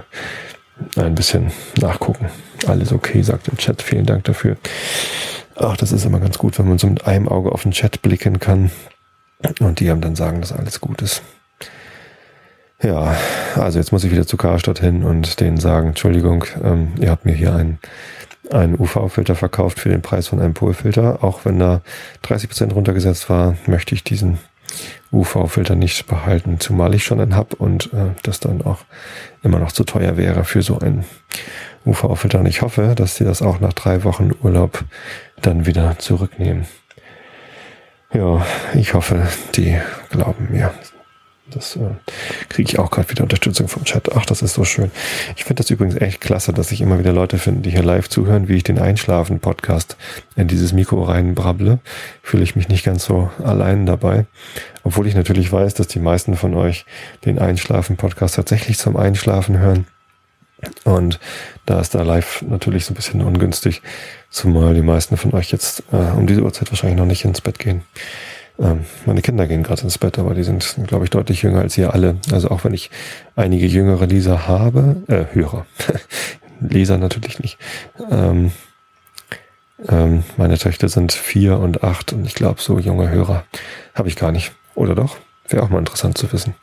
ein 0.96 1.16
bisschen 1.16 1.52
nachgucken. 1.80 2.30
Alles 2.68 2.92
okay, 2.92 3.22
sagt 3.22 3.48
im 3.48 3.58
Chat. 3.58 3.82
Vielen 3.82 4.06
Dank 4.06 4.24
dafür. 4.26 4.58
Ach, 5.56 5.78
das 5.78 5.92
ist 5.92 6.06
immer 6.06 6.20
ganz 6.20 6.38
gut, 6.38 6.58
wenn 6.60 6.68
man 6.68 6.78
so 6.78 6.88
mit 6.88 7.06
einem 7.06 7.28
Auge 7.28 7.52
auf 7.52 7.64
den 7.64 7.72
Chat 7.72 8.02
blicken 8.02 8.40
kann 8.40 8.72
und 9.60 9.80
die 9.80 9.90
haben 9.90 10.02
dann 10.02 10.16
sagen, 10.16 10.42
dass 10.42 10.52
alles 10.52 10.82
gut 10.82 11.02
ist. 11.02 11.22
Ja, 12.82 13.16
also 13.56 13.80
jetzt 13.80 13.92
muss 13.92 14.04
ich 14.04 14.12
wieder 14.12 14.28
zu 14.28 14.38
Karstadt 14.38 14.80
hin 14.80 15.04
und 15.04 15.40
denen 15.40 15.58
sagen, 15.58 15.90
Entschuldigung, 15.90 16.46
ähm, 16.64 16.92
ihr 17.00 17.10
habt 17.10 17.26
mir 17.26 17.34
hier 17.34 17.56
einen, 17.56 17.80
einen 18.52 18.80
UV-Filter 18.80 19.34
verkauft 19.34 19.80
für 19.80 19.90
den 19.90 20.04
Preis 20.04 20.28
von 20.28 20.40
einem 20.40 20.54
Polfilter. 20.54 21.24
Auch 21.24 21.44
wenn 21.44 21.58
da 21.58 21.82
30 22.22 22.50
Prozent 22.50 22.76
runtergesetzt 22.76 23.30
war, 23.32 23.56
möchte 23.66 23.96
ich 23.96 24.04
diesen 24.04 24.38
UV-Filter 25.12 25.76
nicht 25.76 26.08
behalten, 26.08 26.60
zumal 26.60 26.94
ich 26.94 27.04
schon 27.04 27.20
einen 27.20 27.36
hab 27.36 27.54
und 27.54 27.94
äh, 27.94 28.12
das 28.24 28.40
dann 28.40 28.62
auch 28.62 28.80
immer 29.44 29.60
noch 29.60 29.72
zu 29.72 29.84
teuer 29.84 30.18
wäre 30.18 30.44
für 30.44 30.62
so 30.62 30.80
einen 30.80 31.06
UV-Filter. 31.86 32.40
Und 32.40 32.48
ich 32.48 32.62
hoffe, 32.62 32.94
dass 32.96 33.16
sie 33.16 33.24
das 33.24 33.42
auch 33.42 33.60
nach 33.60 33.74
drei 33.74 34.04
Wochen 34.04 34.32
Urlaub 34.42 34.84
dann 35.42 35.66
wieder 35.66 35.98
zurücknehmen. 36.00 36.66
Ja, 38.14 38.46
ich 38.74 38.94
hoffe, 38.94 39.28
die 39.56 39.78
glauben 40.10 40.50
mir. 40.52 40.74
Das 41.52 41.78
äh, 41.78 41.80
kriege 42.50 42.70
ich 42.70 42.80
auch 42.80 42.92
gerade 42.92 43.10
wieder 43.10 43.24
Unterstützung 43.24 43.68
vom 43.68 43.86
Chat. 43.86 44.12
Ach, 44.14 44.26
das 44.26 44.42
ist 44.42 44.56
so 44.56 44.66
schön. 44.66 44.92
Ich 45.38 45.46
finde 45.46 45.64
das 45.64 45.70
übrigens 45.70 45.96
echt 45.96 46.20
klasse, 46.20 46.52
dass 46.52 46.72
ich 46.72 46.82
immer 46.82 47.00
wieder 47.00 47.14
Leute 47.14 47.38
finde, 47.38 47.62
die 47.62 47.72
hier 47.72 47.84
live 47.84 48.10
zuhören, 48.10 48.50
wie 48.50 48.56
ich 48.56 48.64
den 48.64 48.80
Einschlafen-Podcast 48.80 49.96
in 50.36 50.48
dieses 50.48 50.74
Mikro 50.74 51.04
reinbrabble. 51.04 51.80
Fühle 52.22 52.44
ich 52.44 52.56
mich 52.56 52.68
nicht 52.68 52.84
ganz 52.84 53.06
so 53.06 53.32
allein 53.44 53.86
dabei. 53.86 54.26
Obwohl 54.84 55.08
ich 55.08 55.16
natürlich 55.16 55.52
weiß, 55.52 55.74
dass 55.74 55.88
die 55.88 56.00
meisten 56.00 56.36
von 56.36 56.54
euch 56.54 56.86
den 57.24 57.40
Einschlafen-Podcast 57.40 58.36
tatsächlich 58.36 58.78
zum 58.78 58.98
Einschlafen 58.98 59.58
hören. 59.58 59.88
Und 60.84 61.20
da 61.66 61.80
ist 61.80 61.96
da 61.96 62.02
live 62.02 62.44
natürlich 62.48 62.86
so 62.86 62.94
ein 62.94 62.96
bisschen 62.96 63.22
ungünstig, 63.22 63.82
zumal 64.30 64.74
die 64.74 64.82
meisten 64.82 65.16
von 65.16 65.34
euch 65.34 65.52
jetzt 65.52 65.84
äh, 65.92 66.12
um 66.18 66.26
diese 66.28 66.42
Uhrzeit 66.42 66.72
wahrscheinlich 66.72 66.98
noch 66.98 67.06
nicht 67.06 67.24
ins 67.26 67.42
Bett 67.42 67.60
gehen. 67.60 67.84
Ähm, 68.60 68.86
meine 69.06 69.22
Kinder 69.22 69.48
gehen 69.48 69.64
gerade 69.64 69.84
ins 69.84 69.98
Bett, 69.98 70.18
aber 70.20 70.34
die 70.34 70.44
sind, 70.44 70.78
glaube 70.88 71.06
ich, 71.06 71.10
deutlich 71.10 71.44
jünger 71.44 71.62
als 71.62 71.78
ihr 71.78 71.94
alle. 71.94 72.18
Also 72.32 72.50
auch 72.50 72.64
wenn 72.64 72.74
ich 72.74 72.90
einige 73.36 73.68
jüngere 73.68 74.06
Leser 74.08 74.48
habe, 74.48 74.98
äh, 75.08 75.26
Hörer, 75.34 75.66
Leser 76.60 76.98
natürlich 76.98 77.40
nicht. 77.40 77.58
Ähm, 78.10 78.52
ähm, 79.88 80.24
meine 80.38 80.58
Töchter 80.58 80.90
sind 80.90 81.14
vier 81.14 81.60
und 81.60 81.84
acht 81.84 82.14
und 82.14 82.26
ich 82.26 82.34
glaube, 82.34 82.62
so 82.62 82.80
junge 82.80 83.10
Hörer 83.10 83.44
habe 83.94 84.08
ich 84.08 84.16
gar 84.16 84.32
nicht. 84.32 84.52
Oder 84.76 84.96
doch? 84.96 85.18
Wäre 85.50 85.64
auch 85.64 85.70
mal 85.70 85.80
interessant 85.80 86.18
zu 86.18 86.32
wissen. 86.34 86.56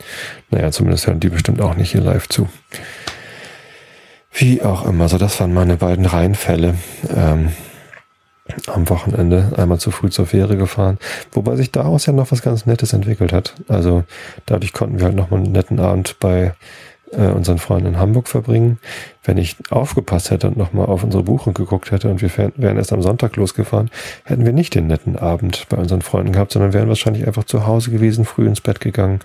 Naja, 0.50 0.70
zumindest 0.70 1.06
hören 1.06 1.20
die 1.20 1.30
bestimmt 1.30 1.60
auch 1.60 1.74
nicht 1.74 1.92
hier 1.92 2.00
live 2.00 2.28
zu. 2.28 2.48
Wie 4.32 4.62
auch 4.62 4.84
immer, 4.84 5.08
so 5.08 5.16
das 5.16 5.38
waren 5.40 5.54
meine 5.54 5.76
beiden 5.76 6.06
Reihenfälle. 6.06 6.74
Ähm, 7.08 7.52
am 8.66 8.88
Wochenende 8.90 9.52
einmal 9.56 9.78
zu 9.78 9.90
früh 9.90 10.10
zur 10.10 10.26
Fähre 10.26 10.56
gefahren, 10.56 10.98
wobei 11.32 11.56
sich 11.56 11.72
daraus 11.72 12.06
ja 12.06 12.12
noch 12.12 12.30
was 12.30 12.42
ganz 12.42 12.66
Nettes 12.66 12.92
entwickelt 12.92 13.32
hat. 13.32 13.54
Also 13.68 14.04
dadurch 14.46 14.72
konnten 14.72 14.98
wir 14.98 15.06
halt 15.06 15.16
noch 15.16 15.30
mal 15.30 15.38
einen 15.38 15.52
netten 15.52 15.80
Abend 15.80 16.16
bei 16.20 16.54
äh, 17.12 17.28
unseren 17.28 17.58
Freunden 17.58 17.88
in 17.88 17.98
Hamburg 17.98 18.28
verbringen. 18.28 18.78
Wenn 19.22 19.38
ich 19.38 19.56
aufgepasst 19.70 20.30
hätte 20.30 20.48
und 20.48 20.56
nochmal 20.56 20.86
auf 20.86 21.04
unsere 21.04 21.22
Buchung 21.22 21.54
geguckt 21.54 21.90
hätte 21.90 22.10
und 22.10 22.20
wir 22.20 22.30
wären 22.56 22.76
erst 22.76 22.92
am 22.92 23.02
Sonntag 23.02 23.36
losgefahren, 23.36 23.90
hätten 24.24 24.44
wir 24.44 24.52
nicht 24.52 24.74
den 24.74 24.88
netten 24.88 25.16
Abend 25.16 25.66
bei 25.70 25.78
unseren 25.78 26.02
Freunden 26.02 26.32
gehabt, 26.32 26.52
sondern 26.52 26.72
wären 26.72 26.88
wahrscheinlich 26.88 27.26
einfach 27.26 27.44
zu 27.44 27.66
Hause 27.66 27.90
gewesen, 27.90 28.24
früh 28.24 28.46
ins 28.46 28.60
Bett 28.60 28.80
gegangen, 28.80 29.20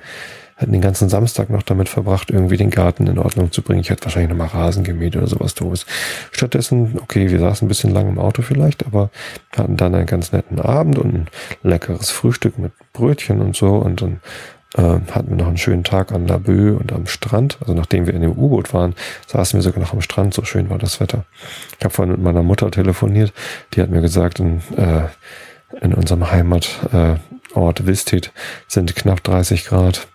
hätten 0.59 0.73
den 0.73 0.81
ganzen 0.81 1.07
Samstag 1.07 1.49
noch 1.49 1.63
damit 1.63 1.87
verbracht, 1.87 2.29
irgendwie 2.29 2.57
den 2.57 2.69
Garten 2.69 3.07
in 3.07 3.17
Ordnung 3.17 3.51
zu 3.51 3.61
bringen. 3.61 3.79
Ich 3.79 3.89
hätte 3.89 4.03
wahrscheinlich 4.03 4.29
nochmal 4.29 4.47
Rasen 4.47 4.83
gemäht 4.83 5.15
oder 5.15 5.27
sowas 5.27 5.55
doofes. 5.55 5.85
Stattdessen, 6.31 6.99
okay, 7.01 7.29
wir 7.29 7.39
saßen 7.39 7.65
ein 7.65 7.69
bisschen 7.69 7.93
lang 7.93 8.09
im 8.09 8.19
Auto 8.19 8.41
vielleicht, 8.41 8.85
aber 8.85 9.09
hatten 9.55 9.77
dann 9.77 9.95
einen 9.95 10.05
ganz 10.05 10.33
netten 10.33 10.59
Abend 10.59 10.99
und 10.99 11.13
ein 11.13 11.27
leckeres 11.63 12.11
Frühstück 12.11 12.59
mit 12.59 12.73
Brötchen 12.91 13.39
und 13.39 13.55
so 13.55 13.75
und 13.75 14.01
dann 14.01 14.19
äh, 14.75 14.99
hatten 15.11 15.29
wir 15.29 15.37
noch 15.37 15.47
einen 15.47 15.57
schönen 15.57 15.85
Tag 15.85 16.11
an 16.11 16.27
La 16.27 16.37
Bö 16.37 16.75
und 16.75 16.91
am 16.91 17.07
Strand. 17.07 17.57
Also 17.61 17.73
nachdem 17.73 18.05
wir 18.05 18.13
in 18.13 18.21
dem 18.21 18.31
U-Boot 18.31 18.73
waren, 18.73 18.95
saßen 19.27 19.57
wir 19.57 19.63
sogar 19.63 19.79
noch 19.79 19.93
am 19.93 20.01
Strand, 20.01 20.33
so 20.33 20.43
schön 20.43 20.69
war 20.69 20.77
das 20.77 20.99
Wetter. 20.99 21.23
Ich 21.77 21.85
habe 21.85 21.93
vorhin 21.93 22.11
mit 22.11 22.21
meiner 22.21 22.43
Mutter 22.43 22.69
telefoniert, 22.69 23.33
die 23.73 23.81
hat 23.81 23.89
mir 23.89 24.01
gesagt, 24.01 24.39
in, 24.39 24.61
äh, 24.75 25.03
in 25.81 25.93
unserem 25.93 26.29
Heimatort 26.31 27.79
äh, 27.79 27.85
Visted 27.85 28.31
sind 28.67 28.95
knapp 28.95 29.23
30 29.23 29.65
Grad. 29.65 30.07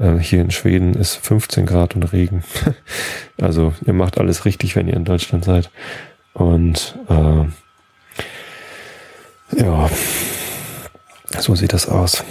Äh, 0.00 0.18
hier 0.18 0.40
in 0.40 0.50
Schweden 0.50 0.94
ist 0.94 1.14
15 1.16 1.66
Grad 1.66 1.94
und 1.94 2.12
Regen. 2.12 2.42
also 3.40 3.74
ihr 3.84 3.92
macht 3.92 4.18
alles 4.18 4.44
richtig, 4.44 4.74
wenn 4.74 4.88
ihr 4.88 4.94
in 4.94 5.04
Deutschland 5.04 5.44
seid. 5.44 5.70
Und 6.32 6.98
äh, 7.08 7.44
ja, 9.60 9.90
so 11.38 11.54
sieht 11.54 11.72
das 11.72 11.88
aus. 11.88 12.24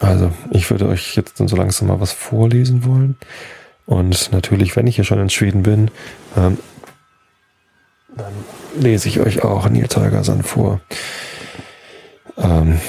Also 0.00 0.32
ich 0.50 0.70
würde 0.70 0.88
euch 0.88 1.14
jetzt 1.14 1.38
dann 1.38 1.48
so 1.48 1.56
langsam 1.56 1.88
mal 1.88 2.00
was 2.00 2.12
vorlesen 2.12 2.84
wollen. 2.84 3.16
Und 3.86 4.32
natürlich, 4.32 4.74
wenn 4.76 4.86
ich 4.86 4.96
hier 4.96 5.04
schon 5.04 5.20
in 5.20 5.30
Schweden 5.30 5.62
bin, 5.62 5.90
ähm, 6.36 6.58
dann 8.16 8.32
lese 8.78 9.08
ich 9.08 9.20
euch 9.20 9.44
auch 9.44 9.68
Nils 9.68 9.96
Holgersson 9.96 10.42
vor. 10.42 10.80
Ähm, 12.38 12.80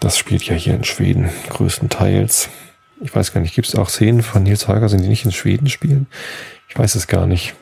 das 0.00 0.16
spielt 0.16 0.42
ja 0.44 0.54
hier 0.54 0.74
in 0.74 0.84
Schweden 0.84 1.30
größtenteils 1.50 2.48
ich 3.00 3.14
weiß 3.14 3.32
gar 3.32 3.40
nicht, 3.40 3.54
gibt 3.54 3.68
es 3.68 3.74
auch 3.74 3.88
Szenen 3.88 4.22
von 4.22 4.42
Nils 4.42 4.68
Holgersen, 4.68 5.00
die 5.02 5.08
nicht 5.08 5.24
in 5.24 5.32
Schweden 5.32 5.68
spielen? 5.68 6.06
Ich 6.68 6.78
weiß 6.78 6.94
es 6.94 7.06
gar 7.06 7.26
nicht. 7.26 7.54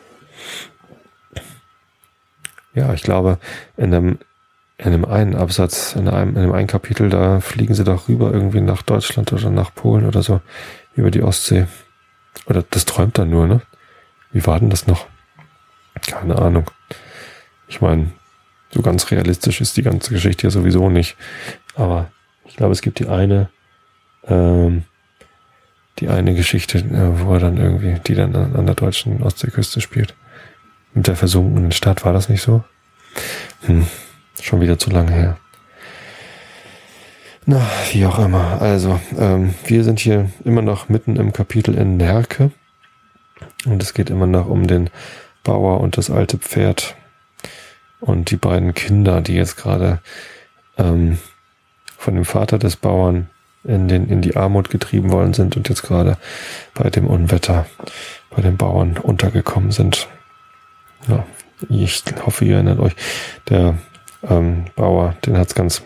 Ja, 2.75 2.92
ich 2.92 3.03
glaube, 3.03 3.38
in 3.77 3.94
einem, 3.94 4.18
in 4.79 4.87
einem 4.87 5.05
einen 5.05 5.35
Absatz, 5.35 5.94
in 5.94 6.09
einem, 6.09 6.31
in 6.31 6.38
einem 6.38 6.53
einen 6.53 6.66
Kapitel, 6.66 7.09
da 7.09 7.40
fliegen 7.40 7.75
sie 7.75 7.85
doch 7.85 8.09
rüber 8.09 8.33
irgendwie 8.33 8.61
nach 8.61 8.83
Deutschland 8.83 9.33
oder 9.33 9.51
nach 9.51 9.75
Polen 9.75 10.07
oder 10.07 10.22
so, 10.22 10.40
über 10.94 11.11
die 11.11 11.22
Ostsee. 11.22 11.66
Oder 12.46 12.62
das 12.68 12.85
träumt 12.85 13.18
dann 13.18 13.31
nur, 13.31 13.46
ne? 13.46 13.62
Wie 14.33 14.46
war 14.46 14.61
denn 14.61 14.70
das 14.70 14.87
noch? 14.87 15.07
Keine 16.07 16.37
Ahnung. 16.37 16.70
Ich 17.68 17.81
meine, 17.81 18.12
so 18.70 18.83
ganz 18.83 19.11
realistisch 19.11 19.61
ist 19.61 19.77
die 19.77 19.83
ganze 19.83 20.12
Geschichte 20.12 20.46
ja 20.46 20.51
sowieso 20.51 20.90
nicht. 20.90 21.16
Aber 21.75 22.11
ich 22.44 22.57
glaube, 22.57 22.72
es 22.72 22.83
gibt 22.83 22.99
die 22.99 23.09
eine, 23.09 23.49
ähm, 24.29 24.85
die 25.98 26.09
eine 26.09 26.35
Geschichte, 26.35 26.78
äh, 26.78 27.20
wo 27.20 27.35
er 27.35 27.40
dann 27.40 27.56
irgendwie, 27.56 27.98
die 28.06 28.14
dann 28.14 28.35
an 28.35 28.66
der 28.66 28.74
deutschen 28.74 29.22
Ostseeküste 29.22 29.80
spielt. 29.80 30.14
Mit 30.94 31.06
der 31.06 31.16
versunkenen 31.16 31.72
Stadt, 31.72 32.04
war 32.04 32.12
das 32.12 32.28
nicht 32.28 32.42
so? 32.42 32.64
Hm, 33.62 33.87
schon 34.40 34.61
wieder 34.61 34.78
zu 34.78 34.90
lange 34.90 35.12
her. 35.12 35.37
Na, 37.44 37.61
wie 37.92 38.04
auch 38.06 38.18
immer. 38.18 38.61
Also, 38.61 39.00
ähm, 39.18 39.54
wir 39.64 39.85
sind 39.85 40.00
hier 40.00 40.30
immer 40.44 40.62
noch 40.62 40.88
mitten 40.88 41.16
im 41.16 41.32
Kapitel 41.32 41.74
in 41.74 41.96
Nerke. 41.96 42.50
Und 43.64 43.82
es 43.82 43.94
geht 43.94 44.11
immer 44.11 44.26
noch 44.26 44.46
um 44.46 44.66
den 44.66 44.90
Bauer 45.44 45.80
und 45.80 45.96
das 45.96 46.11
alte 46.11 46.38
Pferd 46.38 46.96
und 48.00 48.30
die 48.30 48.37
beiden 48.37 48.74
Kinder, 48.74 49.20
die 49.20 49.35
jetzt 49.35 49.56
gerade 49.56 50.00
ähm, 50.76 51.18
von 51.96 52.14
dem 52.14 52.24
Vater 52.24 52.59
des 52.59 52.76
Bauern 52.76 53.28
in, 53.66 53.88
den, 53.88 54.09
in 54.09 54.22
die 54.22 54.37
Armut 54.37 54.70
getrieben 54.70 55.12
worden 55.12 55.35
sind 55.35 55.57
und 55.57 55.68
jetzt 55.68 55.83
gerade 55.83 56.16
bei 56.74 56.90
dem 56.90 57.07
Unwetter 57.07 57.66
bei 58.31 58.42
den 58.42 58.57
Bauern 58.57 58.98
untergekommen 58.98 59.70
sind. 59.70 60.09
Ja, 61.09 61.24
ich 61.68 62.02
hoffe, 62.24 62.44
ihr 62.44 62.57
erinnert 62.57 62.81
euch, 62.81 62.94
der 63.48 63.79
ähm, 64.29 64.66
Bauer, 64.74 65.14
den 65.24 65.38
hat's 65.38 65.55
ganz 65.55 65.83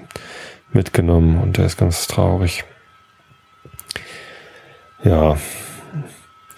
mitgenommen 0.73 1.39
und 1.41 1.57
der 1.57 1.67
ist 1.67 1.77
ganz 1.77 2.07
traurig. 2.07 2.65
Ja, 5.03 5.37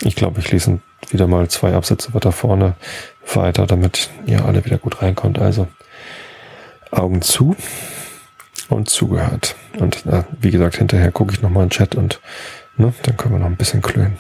ich 0.03 0.17
glaube, 0.17 0.41
ich 0.41 0.51
lese 0.51 0.81
wieder 1.11 1.27
mal 1.27 1.49
zwei 1.49 1.75
Absätze 1.75 2.15
weiter 2.15 2.33
vorne 2.33 2.75
weiter, 3.35 3.67
damit 3.67 4.11
ihr 4.27 4.45
alle 4.45 4.65
wieder 4.65 4.79
gut 4.79 5.03
reinkommt. 5.03 5.39
Also 5.39 5.69
Augen 6.91 7.23
zu 7.23 7.57
und 8.71 8.89
zugehört. 8.89 9.57
Und 9.79 10.07
äh, 10.07 10.25
wie 10.41 10.51
gesagt, 10.51 10.77
hinterher 10.77 11.13
gucke 11.13 11.33
ich 11.35 11.43
nochmal 11.43 11.65
in 11.65 11.69
den 11.69 11.73
Chat 11.73 11.95
und 11.95 12.21
ne, 12.77 12.93
dann 13.03 13.17
können 13.17 13.35
wir 13.35 13.39
noch 13.39 13.47
ein 13.47 13.57
bisschen 13.57 13.83
klönen 13.83 14.19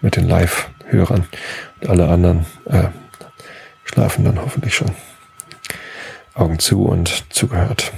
mit 0.00 0.16
den 0.16 0.28
Live-Hörern. 0.28 1.26
Und 1.80 1.88
alle 1.88 2.08
anderen 2.08 2.46
äh, 2.66 2.88
schlafen 3.84 4.24
dann 4.24 4.40
hoffentlich 4.40 4.74
schon. 4.74 4.90
Augen 6.34 6.58
zu 6.58 6.84
und 6.84 7.32
zugehört. 7.32 7.92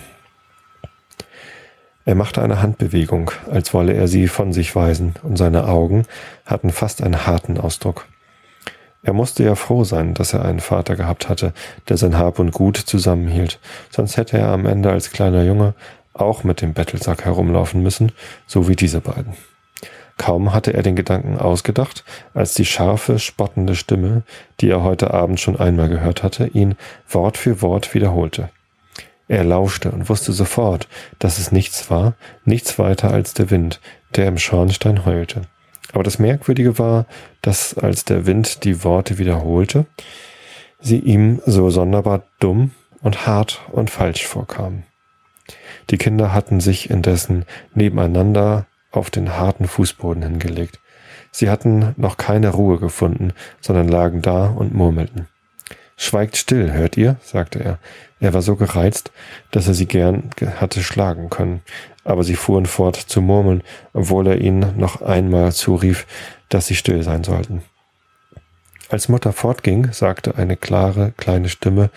Er 2.07 2.14
machte 2.14 2.43
eine 2.43 2.62
Handbewegung, 2.62 3.31
als 3.51 3.75
wolle 3.75 3.93
er 3.93 4.09
sie 4.09 4.27
von 4.27 4.53
sich 4.53 4.75
weisen, 4.75 5.14
und 5.23 5.37
seine 5.37 5.69
Augen 5.69 6.07
hatten 6.47 6.71
fast 6.71 7.03
einen 7.03 7.27
harten 7.27 7.59
Ausdruck. 7.59 8.07
Er 9.02 9.12
musste 9.14 9.42
ja 9.44 9.54
froh 9.54 9.84
sein, 9.84 10.14
dass 10.14 10.34
er 10.34 10.44
einen 10.44 10.60
Vater 10.60 10.94
gehabt 10.94 11.28
hatte, 11.28 11.52
der 11.88 11.96
sein 11.96 12.18
Hab 12.18 12.38
und 12.38 12.52
Gut 12.52 12.76
zusammenhielt, 12.76 13.58
sonst 13.90 14.16
hätte 14.16 14.38
er 14.38 14.48
am 14.48 14.66
Ende 14.66 14.90
als 14.90 15.10
kleiner 15.10 15.42
Junge 15.42 15.74
auch 16.12 16.44
mit 16.44 16.60
dem 16.60 16.74
Bettelsack 16.74 17.24
herumlaufen 17.24 17.82
müssen, 17.82 18.12
so 18.46 18.68
wie 18.68 18.76
diese 18.76 19.00
beiden. 19.00 19.34
Kaum 20.18 20.52
hatte 20.52 20.74
er 20.74 20.82
den 20.82 20.96
Gedanken 20.96 21.38
ausgedacht, 21.38 22.04
als 22.34 22.52
die 22.52 22.66
scharfe, 22.66 23.18
spottende 23.18 23.74
Stimme, 23.74 24.22
die 24.60 24.68
er 24.68 24.82
heute 24.82 25.14
Abend 25.14 25.40
schon 25.40 25.58
einmal 25.58 25.88
gehört 25.88 26.22
hatte, 26.22 26.46
ihn 26.48 26.76
Wort 27.08 27.38
für 27.38 27.62
Wort 27.62 27.94
wiederholte. 27.94 28.50
Er 29.28 29.44
lauschte 29.44 29.90
und 29.92 30.10
wusste 30.10 30.32
sofort, 30.32 30.88
dass 31.20 31.38
es 31.38 31.52
nichts 31.52 31.90
war, 31.90 32.14
nichts 32.44 32.78
weiter 32.78 33.12
als 33.12 33.32
der 33.32 33.50
Wind, 33.50 33.80
der 34.14 34.26
im 34.26 34.36
Schornstein 34.36 35.06
heulte. 35.06 35.42
Aber 35.92 36.03
das 36.03 36.18
Merkwürdige 36.18 36.79
war, 36.79 37.07
dass 37.42 37.76
als 37.76 38.05
der 38.05 38.26
Wind 38.26 38.64
die 38.64 38.85
Worte 38.85 39.18
wiederholte, 39.18 39.87
sie 40.81 40.98
ihm 40.98 41.40
so 41.46 41.70
sonderbar 41.70 42.22
dumm 42.38 42.72
und 43.03 43.26
hart 43.26 43.61
und 43.72 43.90
falsch 43.90 44.26
vorkamen. 44.26 44.85
Die 45.90 45.98
Kinder 45.98 46.33
hatten 46.33 46.61
sich 46.61 46.90
indessen 46.90 47.44
nebeneinander 47.74 48.66
auf 48.92 49.11
den 49.11 49.37
harten 49.37 49.66
Fußboden 49.66 50.22
hingelegt. 50.22 50.81
Sie 51.33 51.50
hatten 51.50 51.94
noch 51.96 52.16
keine 52.16 52.50
Ruhe 52.50 52.79
gefunden, 52.79 53.33
sondern 53.61 53.88
lagen 53.88 54.22
da 54.22 54.46
und 54.46 54.74
murmelten. 54.74 55.29
Schweigt 55.96 56.37
still, 56.37 56.72
hört 56.72 56.96
ihr? 56.96 57.16
sagte 57.22 57.62
er. 57.62 57.79
Er 58.20 58.33
war 58.33 58.42
so 58.42 58.57
gereizt, 58.57 59.12
dass 59.50 59.68
er 59.68 59.74
sie 59.74 59.87
gern 59.87 60.31
hatte 60.57 60.83
schlagen 60.83 61.29
können, 61.29 61.62
aber 62.04 62.24
sie 62.24 62.36
fuhren 62.36 62.66
fort 62.66 62.96
zu 62.96 63.20
murmeln, 63.20 63.62
obwohl 63.92 64.26
er 64.26 64.40
ihnen 64.40 64.76
noch 64.76 65.02
einmal 65.02 65.52
zurief, 65.52 66.06
dass 66.48 66.66
sie 66.66 66.76
still 66.76 67.02
sein 67.02 67.24
sollten. 67.24 67.62
Als 68.88 69.08
Mutter 69.08 69.32
fortging, 69.32 69.92
sagte 69.92 70.36
eine 70.36 70.56
klare, 70.56 71.12
kleine 71.16 71.48
Stimme, 71.48 71.90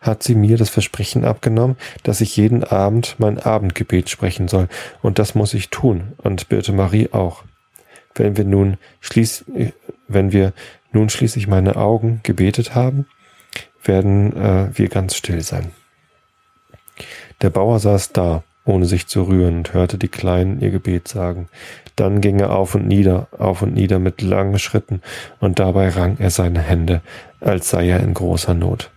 hat 0.00 0.24
sie 0.24 0.34
mir 0.34 0.56
das 0.56 0.68
Versprechen 0.68 1.24
abgenommen, 1.24 1.76
dass 2.02 2.20
ich 2.20 2.36
jeden 2.36 2.64
Abend 2.64 3.14
mein 3.18 3.38
Abendgebet 3.38 4.10
sprechen 4.10 4.48
soll, 4.48 4.68
und 5.00 5.20
das 5.20 5.36
muss 5.36 5.54
ich 5.54 5.70
tun, 5.70 6.12
und 6.18 6.48
Birte 6.48 6.72
Marie 6.72 7.10
auch. 7.12 7.44
Wenn 8.14 8.36
wir 8.36 8.44
nun 8.44 8.76
schließ, 9.00 9.44
wenn 10.08 10.32
wir 10.32 10.52
nun 10.90 11.08
schließlich 11.08 11.46
meine 11.46 11.76
Augen 11.76 12.20
gebetet 12.24 12.74
haben, 12.74 13.06
werden 13.84 14.36
äh, 14.36 14.76
wir 14.76 14.88
ganz 14.88 15.16
still 15.16 15.40
sein. 15.40 15.70
Der 17.40 17.50
Bauer 17.50 17.78
saß 17.78 18.12
da, 18.12 18.42
ohne 18.64 18.86
sich 18.86 19.06
zu 19.06 19.22
rühren, 19.24 19.58
und 19.58 19.74
hörte 19.74 19.98
die 19.98 20.08
Kleinen 20.08 20.60
ihr 20.60 20.70
Gebet 20.70 21.08
sagen. 21.08 21.48
Dann 21.96 22.20
ging 22.20 22.40
er 22.40 22.50
auf 22.50 22.74
und 22.74 22.86
nieder, 22.86 23.28
auf 23.36 23.62
und 23.62 23.74
nieder 23.74 23.98
mit 23.98 24.22
langen 24.22 24.58
Schritten, 24.58 25.02
und 25.40 25.58
dabei 25.58 25.88
rang 25.88 26.16
er 26.18 26.30
seine 26.30 26.60
Hände, 26.60 27.02
als 27.40 27.70
sei 27.70 27.88
er 27.88 28.00
in 28.00 28.14
großer 28.14 28.54
Not. 28.54 28.90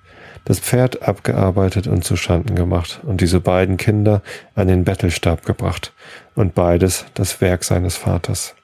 Das 0.45 0.60
Pferd 0.60 1.01
abgearbeitet 1.01 1.88
und 1.88 2.04
zu 2.04 2.15
Schanden 2.15 2.56
gemacht, 2.56 3.01
und 3.04 3.21
diese 3.21 3.39
beiden 3.39 3.78
Kinder 3.78 4.21
an 4.54 4.67
den 4.67 4.84
Bettelstab 4.84 5.45
gebracht, 5.45 5.93
und 6.36 6.54
beides 6.54 7.06
das 7.15 7.41
Werk 7.41 7.63
seines 7.63 7.95
Vaters. 7.95 8.56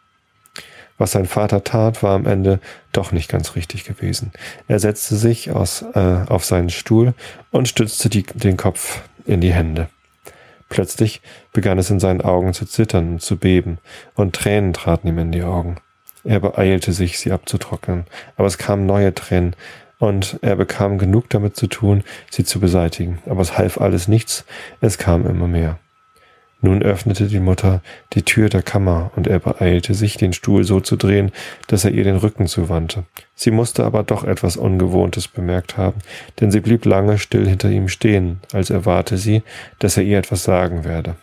Was 1.01 1.13
sein 1.13 1.25
Vater 1.25 1.63
tat, 1.63 2.03
war 2.03 2.13
am 2.13 2.27
Ende 2.27 2.59
doch 2.91 3.11
nicht 3.11 3.27
ganz 3.27 3.55
richtig 3.55 3.85
gewesen. 3.85 4.31
Er 4.67 4.77
setzte 4.77 5.15
sich 5.15 5.49
aus, 5.49 5.83
äh, 5.95 6.25
auf 6.27 6.45
seinen 6.45 6.69
Stuhl 6.69 7.15
und 7.49 7.67
stützte 7.67 8.07
die, 8.07 8.21
den 8.21 8.55
Kopf 8.55 9.01
in 9.25 9.41
die 9.41 9.51
Hände. 9.51 9.89
Plötzlich 10.71 11.21
begann 11.51 11.77
es 11.79 11.89
in 11.89 11.99
seinen 11.99 12.21
Augen 12.21 12.53
zu 12.53 12.65
zittern 12.65 13.13
und 13.13 13.21
zu 13.21 13.35
beben, 13.35 13.77
und 14.15 14.33
Tränen 14.33 14.71
traten 14.71 15.09
ihm 15.09 15.19
in 15.19 15.33
die 15.33 15.43
Augen. 15.43 15.75
Er 16.23 16.39
beeilte 16.39 16.93
sich, 16.93 17.19
sie 17.19 17.33
abzutrocknen, 17.33 18.05
aber 18.37 18.47
es 18.47 18.57
kamen 18.57 18.85
neue 18.85 19.13
Tränen, 19.13 19.53
und 19.99 20.39
er 20.41 20.55
bekam 20.55 20.97
genug 20.97 21.29
damit 21.29 21.57
zu 21.57 21.67
tun, 21.67 22.05
sie 22.29 22.45
zu 22.45 22.61
beseitigen. 22.61 23.19
Aber 23.25 23.41
es 23.41 23.57
half 23.57 23.81
alles 23.81 24.07
nichts, 24.07 24.45
es 24.79 24.97
kam 24.97 25.27
immer 25.27 25.47
mehr. 25.47 25.77
Nun 26.61 26.83
öffnete 26.83 27.25
die 27.25 27.39
Mutter 27.39 27.81
die 28.13 28.21
Tür 28.21 28.47
der 28.47 28.61
Kammer, 28.61 29.11
und 29.15 29.25
er 29.25 29.39
beeilte 29.39 29.95
sich, 29.95 30.17
den 30.17 30.31
Stuhl 30.31 30.63
so 30.63 30.79
zu 30.79 30.95
drehen, 30.95 31.31
dass 31.67 31.85
er 31.85 31.91
ihr 31.91 32.03
den 32.03 32.17
Rücken 32.17 32.45
zuwandte. 32.45 33.03
Sie 33.33 33.49
musste 33.49 33.83
aber 33.83 34.03
doch 34.03 34.23
etwas 34.23 34.57
Ungewohntes 34.57 35.27
bemerkt 35.27 35.77
haben, 35.77 35.99
denn 36.39 36.51
sie 36.51 36.59
blieb 36.59 36.85
lange 36.85 37.17
still 37.17 37.47
hinter 37.47 37.69
ihm 37.69 37.87
stehen, 37.87 38.41
als 38.53 38.69
erwarte 38.69 39.17
sie, 39.17 39.41
dass 39.79 39.97
er 39.97 40.03
ihr 40.03 40.19
etwas 40.19 40.43
sagen 40.43 40.83
werde. 40.83 41.15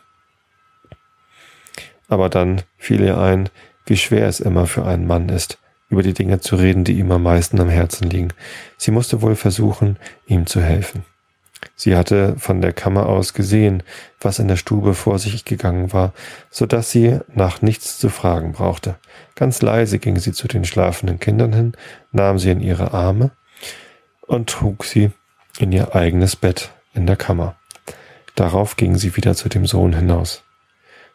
Aber 2.09 2.29
dann 2.29 2.63
fiel 2.77 3.03
ihr 3.03 3.19
ein, 3.19 3.49
wie 3.87 3.97
schwer 3.97 4.27
es 4.27 4.41
immer 4.41 4.67
für 4.67 4.85
einen 4.85 5.07
Mann 5.07 5.29
ist, 5.29 5.59
über 5.89 6.03
die 6.03 6.15
Dinge 6.15 6.41
zu 6.41 6.57
reden, 6.57 6.85
die 6.85 6.99
ihm 6.99 7.13
am 7.13 7.23
meisten 7.23 7.61
am 7.61 7.69
Herzen 7.69 8.11
liegen. 8.11 8.33
Sie 8.77 8.91
musste 8.91 9.23
wohl 9.23 9.37
versuchen, 9.37 9.99
ihm 10.27 10.47
zu 10.47 10.61
helfen. 10.61 11.05
Sie 11.75 11.97
hatte 11.97 12.37
von 12.39 12.61
der 12.61 12.73
Kammer 12.73 13.07
aus 13.07 13.35
gesehen, 13.35 13.83
was 14.21 14.39
in 14.39 14.49
der 14.49 14.57
Stube 14.57 14.95
vor 14.95 15.19
sich 15.19 15.45
gegangen 15.45 15.93
war, 15.93 16.13
so 16.51 16.67
dass 16.67 16.91
sie 16.91 17.19
nach 17.35 17.63
nichts 17.63 17.99
zu 17.99 18.09
fragen 18.09 18.53
brauchte. 18.53 18.97
Ganz 19.35 19.63
leise 19.63 19.99
ging 19.99 20.19
sie 20.19 20.33
zu 20.33 20.49
den 20.49 20.65
schlafenden 20.65 21.21
Kindern 21.21 21.53
hin, 21.53 21.73
nahm 22.13 22.39
sie 22.39 22.51
in 22.51 22.61
ihre 22.61 22.93
Arme 22.93 23.31
und 24.27 24.51
trug 24.51 24.85
sie 24.85 25.11
in 25.59 25.73
ihr 25.73 25.95
eigenes 25.95 26.37
Bett 26.37 26.71
in 26.95 27.07
der 27.07 27.17
Kammer. 27.17 27.57
Darauf 28.35 28.77
ging 28.77 28.97
sie 28.97 29.17
wieder 29.17 29.35
zu 29.35 29.49
dem 29.49 29.67
Sohn 29.67 29.93
hinaus. 29.93 30.43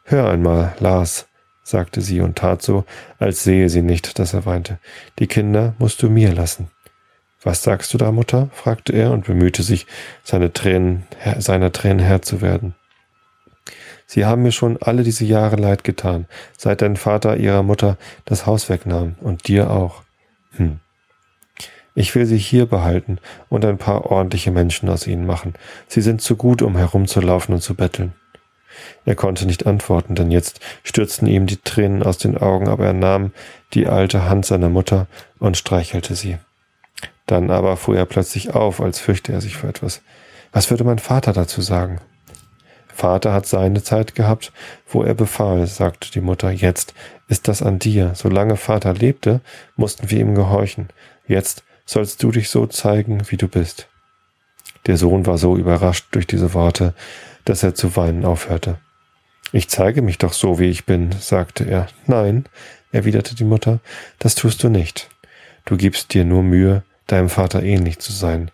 Hör 0.03 0.29
einmal, 0.29 0.75
Lars, 0.79 1.27
sagte 1.63 2.01
sie 2.01 2.19
und 2.19 2.38
tat 2.38 2.62
so, 2.62 2.84
als 3.19 3.43
sehe 3.43 3.69
sie 3.69 3.82
nicht, 3.82 4.19
dass 4.19 4.34
er 4.34 4.45
weinte. 4.45 4.79
Die 5.19 5.27
Kinder 5.27 5.73
musst 5.79 6.03
du 6.03 6.10
mir 6.10 6.34
lassen. 6.34 6.69
Was 7.43 7.62
sagst 7.62 7.93
du 7.93 7.97
da, 7.97 8.12
Mutter? 8.12 8.49
fragte 8.53 8.93
er 8.93 9.12
und 9.12 9.25
bemühte 9.25 9.63
sich, 9.63 9.86
seine 10.23 10.53
Tränen, 10.53 11.03
seiner 11.39 11.71
Tränen 11.71 11.99
Herr 11.99 12.21
zu 12.21 12.41
werden. 12.41 12.75
Sie 14.06 14.25
haben 14.25 14.43
mir 14.43 14.51
schon 14.51 14.77
alle 14.82 15.03
diese 15.03 15.25
Jahre 15.25 15.56
leid 15.56 15.84
getan, 15.84 16.27
seit 16.58 16.82
dein 16.82 16.95
Vater 16.95 17.38
ihrer 17.38 17.63
Mutter 17.63 17.97
das 18.25 18.45
Haus 18.45 18.69
wegnahm 18.69 19.15
und 19.21 19.47
dir 19.47 19.71
auch. 19.71 20.03
Hm. 20.51 20.79
Ich 21.95 22.15
will 22.15 22.25
sie 22.25 22.38
hier 22.38 22.65
behalten 22.65 23.19
und 23.49 23.65
ein 23.65 23.77
paar 23.77 24.06
ordentliche 24.06 24.51
Menschen 24.51 24.89
aus 24.89 25.06
ihnen 25.06 25.25
machen. 25.25 25.53
Sie 25.88 26.01
sind 26.01 26.21
zu 26.21 26.36
gut, 26.36 26.62
um 26.62 26.75
herumzulaufen 26.75 27.53
und 27.53 27.62
zu 27.62 27.75
betteln. 27.75 28.13
Er 29.06 29.15
konnte 29.15 29.45
nicht 29.45 29.67
antworten, 29.67 30.15
denn 30.15 30.32
jetzt 30.32 30.60
stürzten 30.84 31.27
ihm 31.27 31.45
die 31.45 31.58
Tränen 31.58 32.01
aus 32.01 32.17
den 32.17 32.38
Augen, 32.38 32.67
aber 32.67 32.88
er 32.88 32.93
nahm 32.93 33.32
die 33.73 33.88
alte 33.88 34.27
Hand 34.27 34.45
seiner 34.45 34.69
Mutter 34.69 35.08
und 35.39 35.58
streichelte 35.58 36.15
sie. 36.15 36.38
Dann 37.25 37.51
aber 37.51 37.77
fuhr 37.77 37.97
er 37.97 38.05
plötzlich 38.05 38.53
auf, 38.53 38.81
als 38.81 38.99
fürchte 38.99 39.31
er 39.31 39.41
sich 39.41 39.57
vor 39.57 39.69
etwas. 39.69 40.01
Was 40.51 40.69
würde 40.69 40.83
mein 40.83 40.99
Vater 40.99 41.33
dazu 41.33 41.62
sagen? 41.62 41.99
Vater 42.93 43.33
hat 43.33 43.47
seine 43.47 43.81
Zeit 43.81 44.13
gehabt, 44.13 44.51
wo 44.88 45.03
er 45.03 45.15
befahl, 45.15 45.65
sagte 45.65 46.12
die 46.12 46.21
Mutter. 46.21 46.51
Jetzt 46.51 46.93
ist 47.27 47.47
das 47.47 47.63
an 47.63 47.79
dir. 47.79 48.12
Solange 48.13 48.55
Vater 48.55 48.93
lebte, 48.93 49.41
mussten 49.75 50.12
wir 50.12 50.19
ihm 50.19 50.36
gehorchen. 50.36 50.89
Jetzt 51.27 51.63
sollst 51.86 52.21
du 52.21 52.31
dich 52.31 52.49
so 52.49 52.67
zeigen, 52.67 53.23
wie 53.29 53.38
du 53.38 53.47
bist. 53.47 53.88
Der 54.86 54.97
Sohn 54.97 55.25
war 55.25 55.38
so 55.38 55.57
überrascht 55.57 56.07
durch 56.12 56.27
diese 56.27 56.53
Worte, 56.53 56.93
dass 57.45 57.63
er 57.63 57.73
zu 57.73 57.95
weinen 57.95 58.25
aufhörte. 58.25 58.77
Ich 59.51 59.69
zeige 59.69 60.01
mich 60.01 60.17
doch 60.17 60.33
so, 60.33 60.59
wie 60.59 60.69
ich 60.69 60.86
bin, 60.86 61.12
sagte 61.13 61.63
er. 61.63 61.88
Nein, 62.05 62.45
erwiderte 62.91 63.36
die 63.36 63.43
Mutter, 63.43 63.79
das 64.19 64.36
tust 64.36 64.63
du 64.63 64.69
nicht. 64.69 65.09
Du 65.65 65.77
gibst 65.77 66.13
dir 66.13 66.25
nur 66.25 66.43
Mühe, 66.43 66.83
deinem 67.07 67.29
Vater 67.29 67.63
ähnlich 67.63 67.99
zu 67.99 68.11
sein. 68.11 68.51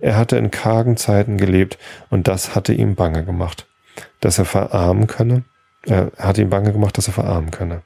Er 0.00 0.16
hatte 0.16 0.36
in 0.36 0.50
kargen 0.50 0.96
Zeiten 0.96 1.38
gelebt 1.38 1.78
und 2.10 2.28
das 2.28 2.54
hatte 2.54 2.72
ihm 2.72 2.94
bange 2.94 3.24
gemacht, 3.24 3.66
dass 4.20 4.38
er 4.38 4.44
verarmen 4.44 5.06
könne. 5.06 5.44
Er 5.84 6.12
hatte 6.18 6.42
ihm 6.42 6.50
bange 6.50 6.72
gemacht, 6.72 6.98
dass 6.98 7.08
er 7.08 7.14
verarmen 7.14 7.50
könne. 7.50 7.82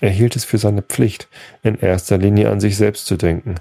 Er 0.00 0.10
hielt 0.10 0.34
es 0.34 0.44
für 0.44 0.58
seine 0.58 0.82
Pflicht, 0.82 1.28
in 1.62 1.78
erster 1.78 2.18
Linie 2.18 2.50
an 2.50 2.60
sich 2.60 2.76
selbst 2.76 3.06
zu 3.06 3.16
denken. 3.16 3.54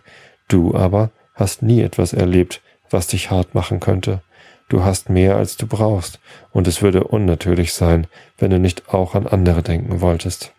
Du 0.48 0.76
aber 0.76 1.12
hast 1.36 1.62
nie 1.62 1.82
etwas 1.82 2.14
erlebt, 2.14 2.62
was 2.90 3.08
dich 3.08 3.30
hart 3.30 3.54
machen 3.54 3.80
könnte. 3.80 4.22
Du 4.68 4.84
hast 4.84 5.10
mehr, 5.10 5.36
als 5.36 5.58
du 5.58 5.68
brauchst, 5.68 6.20
und 6.52 6.68
es 6.68 6.82
würde 6.82 7.04
unnatürlich 7.04 7.74
sein, 7.74 8.08
wenn 8.38 8.52
du 8.52 8.58
nicht 8.58 8.90
auch 8.94 9.14
an 9.16 9.28
andere 9.28 9.62
denken 9.62 10.02
wolltest. 10.02 10.54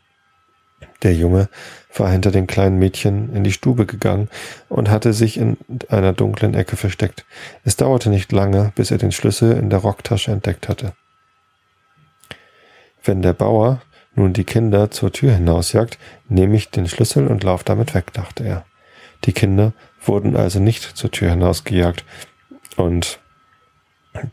Der 1.02 1.14
Junge 1.14 1.48
war 1.94 2.10
hinter 2.10 2.30
dem 2.30 2.46
kleinen 2.46 2.78
Mädchen 2.78 3.34
in 3.34 3.44
die 3.44 3.52
Stube 3.52 3.86
gegangen 3.86 4.28
und 4.68 4.90
hatte 4.90 5.12
sich 5.12 5.36
in 5.36 5.56
einer 5.88 6.12
dunklen 6.12 6.54
Ecke 6.54 6.76
versteckt. 6.76 7.24
Es 7.64 7.76
dauerte 7.76 8.08
nicht 8.10 8.32
lange, 8.32 8.72
bis 8.74 8.90
er 8.90 8.98
den 8.98 9.12
Schlüssel 9.12 9.52
in 9.52 9.70
der 9.70 9.80
Rocktasche 9.80 10.30
entdeckt 10.30 10.68
hatte. 10.68 10.94
Wenn 13.04 13.22
der 13.22 13.32
Bauer 13.32 13.82
nun 14.14 14.32
die 14.32 14.44
Kinder 14.44 14.90
zur 14.90 15.12
Tür 15.12 15.32
hinausjagt, 15.34 15.98
nehme 16.28 16.56
ich 16.56 16.70
den 16.70 16.88
Schlüssel 16.88 17.26
und 17.26 17.42
lauf 17.42 17.64
damit 17.64 17.94
weg, 17.94 18.12
dachte 18.12 18.44
er. 18.44 18.64
Die 19.24 19.32
Kinder 19.32 19.72
wurden 20.04 20.36
also 20.36 20.60
nicht 20.60 20.82
zur 20.82 21.10
Tür 21.10 21.30
hinausgejagt 21.30 22.04
und 22.76 23.20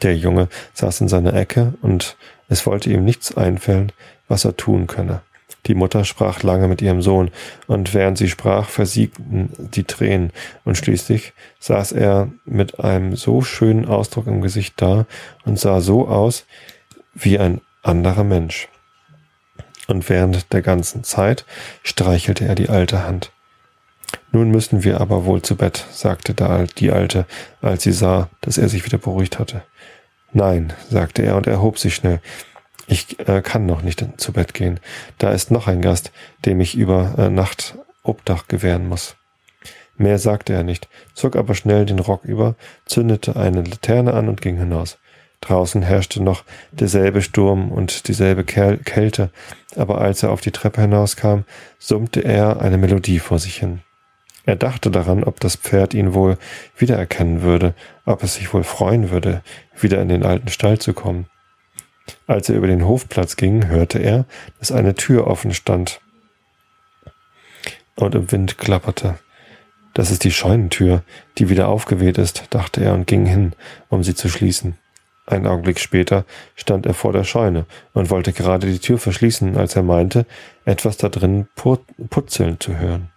der 0.01 0.15
Junge 0.15 0.49
saß 0.73 1.01
in 1.01 1.07
seiner 1.07 1.33
Ecke 1.33 1.73
und 1.81 2.17
es 2.49 2.65
wollte 2.65 2.89
ihm 2.89 3.05
nichts 3.05 3.35
einfallen, 3.37 3.91
was 4.27 4.45
er 4.45 4.57
tun 4.57 4.87
könne. 4.87 5.21
Die 5.69 5.75
Mutter 5.75 6.03
sprach 6.03 6.41
lange 6.41 6.67
mit 6.67 6.81
ihrem 6.81 7.03
Sohn, 7.03 7.29
und 7.67 7.93
während 7.93 8.17
sie 8.17 8.27
sprach, 8.27 8.67
versiegten 8.67 9.51
die 9.59 9.83
Tränen, 9.83 10.31
und 10.65 10.77
schließlich 10.77 11.33
saß 11.59 11.91
er 11.91 12.29
mit 12.43 12.79
einem 12.79 13.15
so 13.15 13.43
schönen 13.43 13.85
Ausdruck 13.85 14.25
im 14.25 14.41
Gesicht 14.41 14.73
da 14.81 15.05
und 15.45 15.59
sah 15.59 15.79
so 15.79 16.07
aus 16.07 16.45
wie 17.13 17.37
ein 17.37 17.61
anderer 17.83 18.23
Mensch. 18.23 18.67
Und 19.87 20.09
während 20.09 20.51
der 20.53 20.63
ganzen 20.63 21.03
Zeit 21.03 21.45
streichelte 21.83 22.45
er 22.45 22.55
die 22.55 22.69
alte 22.69 23.03
Hand. 23.03 23.31
Nun 24.31 24.49
müssen 24.49 24.83
wir 24.83 24.99
aber 24.99 25.25
wohl 25.25 25.43
zu 25.43 25.55
Bett, 25.55 25.85
sagte 25.91 26.33
da 26.33 26.65
die 26.77 26.91
Alte, 26.91 27.27
als 27.61 27.83
sie 27.83 27.91
sah, 27.91 28.29
dass 28.41 28.57
er 28.57 28.69
sich 28.69 28.85
wieder 28.85 28.97
beruhigt 28.97 29.37
hatte. 29.37 29.61
Nein, 30.31 30.73
sagte 30.89 31.21
er 31.21 31.35
und 31.35 31.45
erhob 31.45 31.77
sich 31.77 31.93
schnell. 31.93 32.21
Ich 32.91 33.19
äh, 33.27 33.43
kann 33.43 33.67
noch 33.67 33.83
nicht 33.83 34.03
zu 34.17 34.33
Bett 34.33 34.55
gehen. 34.55 34.79
Da 35.19 35.31
ist 35.31 35.51
noch 35.51 35.67
ein 35.67 35.81
Gast, 35.81 36.11
dem 36.45 36.59
ich 36.59 36.75
über 36.75 37.13
äh, 37.19 37.29
Nacht 37.29 37.77
Obdach 38.01 38.47
gewähren 38.47 38.89
muss. 38.89 39.15
Mehr 39.95 40.17
sagte 40.17 40.53
er 40.53 40.63
nicht, 40.63 40.89
zog 41.13 41.35
aber 41.35 41.53
schnell 41.53 41.85
den 41.85 41.99
Rock 41.99 42.23
über, 42.23 42.55
zündete 42.85 43.35
eine 43.35 43.61
Laterne 43.61 44.13
an 44.15 44.27
und 44.27 44.41
ging 44.41 44.57
hinaus. 44.57 44.97
Draußen 45.41 45.83
herrschte 45.83 46.23
noch 46.23 46.43
derselbe 46.71 47.21
Sturm 47.21 47.71
und 47.71 48.07
dieselbe 48.07 48.43
Kälte, 48.43 49.29
aber 49.75 50.01
als 50.01 50.23
er 50.23 50.31
auf 50.31 50.41
die 50.41 50.51
Treppe 50.51 50.81
hinauskam, 50.81 51.41
summte 51.77 52.21
er 52.21 52.59
eine 52.59 52.77
Melodie 52.77 53.19
vor 53.19 53.37
sich 53.37 53.57
hin. 53.57 53.81
Er 54.45 54.55
dachte 54.55 54.89
daran, 54.89 55.23
ob 55.23 55.39
das 55.39 55.57
Pferd 55.57 55.93
ihn 55.93 56.15
wohl 56.15 56.37
wiedererkennen 56.75 57.43
würde, 57.43 57.75
ob 58.05 58.23
es 58.23 58.35
sich 58.35 58.51
wohl 58.51 58.63
freuen 58.63 59.11
würde, 59.11 59.43
wieder 59.79 60.01
in 60.01 60.09
den 60.09 60.25
alten 60.25 60.47
Stall 60.47 60.79
zu 60.79 60.93
kommen. 60.93 61.27
Als 62.27 62.49
er 62.49 62.55
über 62.55 62.67
den 62.67 62.85
Hofplatz 62.85 63.35
ging, 63.35 63.67
hörte 63.67 63.99
er, 63.99 64.25
dass 64.59 64.71
eine 64.71 64.95
Tür 64.95 65.27
offen 65.27 65.53
stand 65.53 66.01
und 67.95 68.15
im 68.15 68.31
Wind 68.31 68.57
klapperte. 68.57 69.19
Das 69.93 70.11
ist 70.11 70.23
die 70.23 70.31
Scheunentür, 70.31 71.03
die 71.37 71.49
wieder 71.49 71.67
aufgeweht 71.67 72.17
ist, 72.17 72.43
dachte 72.51 72.83
er 72.83 72.93
und 72.93 73.07
ging 73.07 73.25
hin, 73.25 73.53
um 73.89 74.03
sie 74.03 74.15
zu 74.15 74.29
schließen. 74.29 74.77
Ein 75.25 75.45
Augenblick 75.45 75.79
später 75.79 76.25
stand 76.55 76.85
er 76.85 76.93
vor 76.93 77.13
der 77.13 77.23
Scheune 77.23 77.65
und 77.93 78.09
wollte 78.09 78.33
gerade 78.33 78.67
die 78.67 78.79
Tür 78.79 78.97
verschließen, 78.97 79.57
als 79.57 79.75
er 79.75 79.83
meinte, 79.83 80.25
etwas 80.65 80.97
da 80.97 81.09
drin 81.09 81.47
putzeln 81.55 82.59
zu 82.59 82.77
hören. 82.77 83.09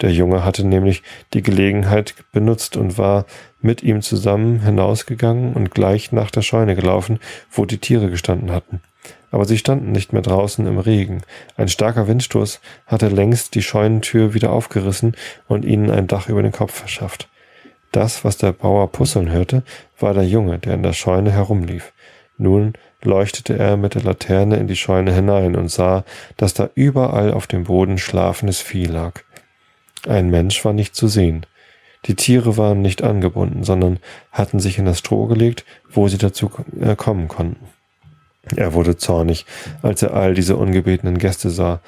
Der 0.00 0.12
Junge 0.12 0.44
hatte 0.44 0.66
nämlich 0.66 1.02
die 1.32 1.42
Gelegenheit 1.42 2.14
benutzt 2.32 2.76
und 2.76 2.98
war 2.98 3.26
mit 3.60 3.82
ihm 3.82 4.02
zusammen 4.02 4.60
hinausgegangen 4.60 5.54
und 5.54 5.70
gleich 5.70 6.12
nach 6.12 6.30
der 6.30 6.42
Scheune 6.42 6.74
gelaufen, 6.74 7.20
wo 7.50 7.64
die 7.64 7.78
Tiere 7.78 8.10
gestanden 8.10 8.52
hatten. 8.52 8.80
Aber 9.30 9.46
sie 9.46 9.58
standen 9.58 9.92
nicht 9.92 10.12
mehr 10.12 10.22
draußen 10.22 10.66
im 10.66 10.78
Regen. 10.78 11.22
Ein 11.56 11.68
starker 11.68 12.06
Windstoß 12.06 12.60
hatte 12.86 13.08
längst 13.08 13.54
die 13.54 13.62
Scheunentür 13.62 14.32
wieder 14.32 14.52
aufgerissen 14.52 15.16
und 15.48 15.64
ihnen 15.64 15.90
ein 15.90 16.06
Dach 16.06 16.28
über 16.28 16.42
den 16.42 16.52
Kopf 16.52 16.72
verschafft. 16.72 17.28
Das, 17.90 18.24
was 18.24 18.36
der 18.36 18.52
Bauer 18.52 18.92
puzzeln 18.92 19.30
hörte, 19.30 19.62
war 19.98 20.14
der 20.14 20.24
Junge, 20.24 20.58
der 20.58 20.74
in 20.74 20.82
der 20.82 20.92
Scheune 20.92 21.32
herumlief. 21.32 21.92
Nun 22.38 22.74
leuchtete 23.02 23.58
er 23.58 23.76
mit 23.76 23.94
der 23.94 24.02
Laterne 24.02 24.56
in 24.56 24.68
die 24.68 24.76
Scheune 24.76 25.12
hinein 25.12 25.56
und 25.56 25.68
sah, 25.68 26.04
dass 26.36 26.54
da 26.54 26.70
überall 26.74 27.32
auf 27.32 27.46
dem 27.46 27.64
Boden 27.64 27.98
schlafendes 27.98 28.60
Vieh 28.60 28.86
lag. 28.86 29.23
Ein 30.06 30.30
Mensch 30.30 30.64
war 30.64 30.72
nicht 30.72 30.94
zu 30.94 31.08
sehen. 31.08 31.46
Die 32.06 32.14
Tiere 32.14 32.56
waren 32.56 32.82
nicht 32.82 33.02
angebunden, 33.02 33.64
sondern 33.64 33.98
hatten 34.30 34.60
sich 34.60 34.78
in 34.78 34.84
das 34.84 34.98
Stroh 34.98 35.26
gelegt, 35.26 35.64
wo 35.90 36.08
sie 36.08 36.18
dazu 36.18 36.50
äh, 36.78 36.96
kommen 36.96 37.28
konnten. 37.28 37.66
Er 38.56 38.74
wurde 38.74 38.98
zornig, 38.98 39.46
als 39.82 40.02
er 40.02 40.12
all 40.12 40.34
diese 40.34 40.56
ungebetenen 40.56 41.16
Gäste 41.16 41.48
sah, 41.48 41.80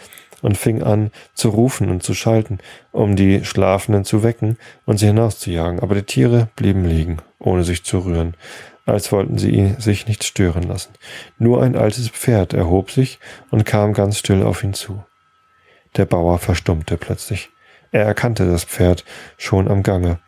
und 0.42 0.56
fing 0.56 0.82
an 0.82 1.10
zu 1.34 1.48
rufen 1.48 1.90
und 1.90 2.02
zu 2.02 2.14
schalten, 2.14 2.58
um 2.92 3.16
die 3.16 3.44
Schlafenden 3.44 4.04
zu 4.04 4.22
wecken 4.22 4.58
und 4.84 4.98
sie 4.98 5.06
hinauszujagen. 5.06 5.80
Aber 5.80 5.94
die 5.94 6.02
Tiere 6.02 6.48
blieben 6.56 6.84
liegen, 6.84 7.18
ohne 7.38 7.64
sich 7.64 7.84
zu 7.84 8.00
rühren, 8.00 8.34
als 8.84 9.10
wollten 9.12 9.38
sie 9.38 9.74
sich 9.78 10.06
nicht 10.06 10.24
stören 10.24 10.64
lassen. 10.64 10.92
Nur 11.38 11.62
ein 11.62 11.74
altes 11.74 12.08
Pferd 12.08 12.52
erhob 12.52 12.90
sich 12.90 13.18
und 13.50 13.64
kam 13.64 13.92
ganz 13.92 14.18
still 14.18 14.42
auf 14.42 14.62
ihn 14.62 14.74
zu. 14.74 15.02
Der 15.96 16.04
Bauer 16.04 16.38
verstummte 16.38 16.96
plötzlich. 16.96 17.50
Er 17.92 18.04
erkannte 18.04 18.50
das 18.50 18.64
Pferd 18.64 19.04
schon 19.38 19.68
am 19.68 19.82
Gange. 19.82 20.18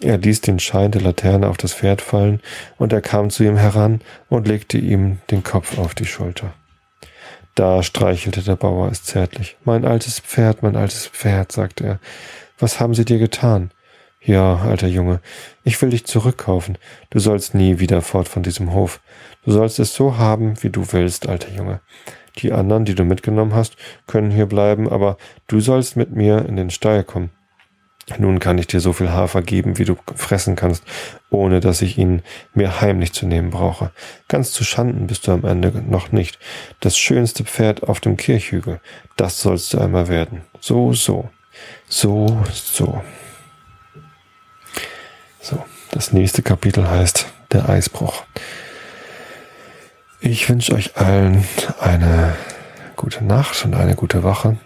Er 0.00 0.18
ließ 0.18 0.42
den 0.42 0.58
Schein 0.58 0.90
der 0.90 1.00
Laterne 1.00 1.48
auf 1.48 1.56
das 1.56 1.72
Pferd 1.72 2.02
fallen, 2.02 2.40
und 2.76 2.92
er 2.92 3.00
kam 3.00 3.30
zu 3.30 3.44
ihm 3.44 3.56
heran 3.56 4.00
und 4.28 4.46
legte 4.46 4.78
ihm 4.78 5.18
den 5.30 5.42
Kopf 5.42 5.78
auf 5.78 5.94
die 5.94 6.04
Schulter. 6.04 6.52
Da 7.54 7.82
streichelte 7.82 8.42
der 8.42 8.56
Bauer 8.56 8.90
es 8.90 9.02
zärtlich. 9.02 9.56
Mein 9.64 9.86
altes 9.86 10.20
Pferd, 10.20 10.62
mein 10.62 10.76
altes 10.76 11.06
Pferd, 11.06 11.52
sagte 11.52 11.84
er. 11.84 12.00
Was 12.58 12.80
haben 12.80 12.94
sie 12.94 13.06
dir 13.06 13.18
getan? 13.18 13.70
Ja, 14.20 14.56
alter 14.56 14.88
Junge, 14.88 15.20
ich 15.64 15.80
will 15.80 15.90
dich 15.90 16.04
zurückkaufen. 16.04 16.76
Du 17.10 17.18
sollst 17.18 17.54
nie 17.54 17.78
wieder 17.78 18.02
fort 18.02 18.28
von 18.28 18.42
diesem 18.42 18.74
Hof. 18.74 19.00
Du 19.44 19.52
sollst 19.52 19.78
es 19.78 19.94
so 19.94 20.18
haben, 20.18 20.62
wie 20.62 20.70
du 20.70 20.92
willst, 20.92 21.28
alter 21.28 21.50
Junge. 21.50 21.80
Die 22.38 22.52
anderen, 22.52 22.84
die 22.84 22.94
du 22.94 23.04
mitgenommen 23.04 23.54
hast, 23.54 23.76
können 24.06 24.30
hier 24.30 24.46
bleiben, 24.46 24.88
aber 24.88 25.16
du 25.46 25.60
sollst 25.60 25.96
mit 25.96 26.12
mir 26.12 26.46
in 26.46 26.56
den 26.56 26.70
Stall 26.70 27.04
kommen. 27.04 27.30
Nun 28.18 28.38
kann 28.38 28.58
ich 28.58 28.68
dir 28.68 28.78
so 28.78 28.92
viel 28.92 29.10
Hafer 29.10 29.42
geben, 29.42 29.78
wie 29.78 29.84
du 29.84 29.96
fressen 30.14 30.54
kannst, 30.54 30.84
ohne 31.28 31.58
dass 31.58 31.82
ich 31.82 31.98
ihn 31.98 32.22
mir 32.54 32.80
heimlich 32.80 33.12
zu 33.12 33.26
nehmen 33.26 33.50
brauche. 33.50 33.90
Ganz 34.28 34.52
zu 34.52 34.62
Schanden 34.62 35.08
bist 35.08 35.26
du 35.26 35.32
am 35.32 35.44
Ende 35.44 35.72
noch 35.82 36.12
nicht. 36.12 36.38
Das 36.78 36.96
schönste 36.96 37.44
Pferd 37.44 37.82
auf 37.82 37.98
dem 37.98 38.16
Kirchhügel, 38.16 38.80
das 39.16 39.40
sollst 39.40 39.74
du 39.74 39.78
einmal 39.78 40.06
werden. 40.06 40.42
So, 40.60 40.92
so. 40.92 41.30
So, 41.88 42.44
so. 42.52 43.02
So, 45.40 45.64
das 45.90 46.12
nächste 46.12 46.42
Kapitel 46.42 46.88
heißt 46.88 47.26
der 47.52 47.68
Eisbruch. 47.68 48.24
Ich 50.20 50.48
wünsche 50.48 50.74
euch 50.74 50.96
allen 50.96 51.44
eine 51.80 52.34
gute 52.96 53.24
Nacht 53.24 53.64
und 53.64 53.74
eine 53.74 53.94
gute 53.94 54.22
Woche. 54.22 54.56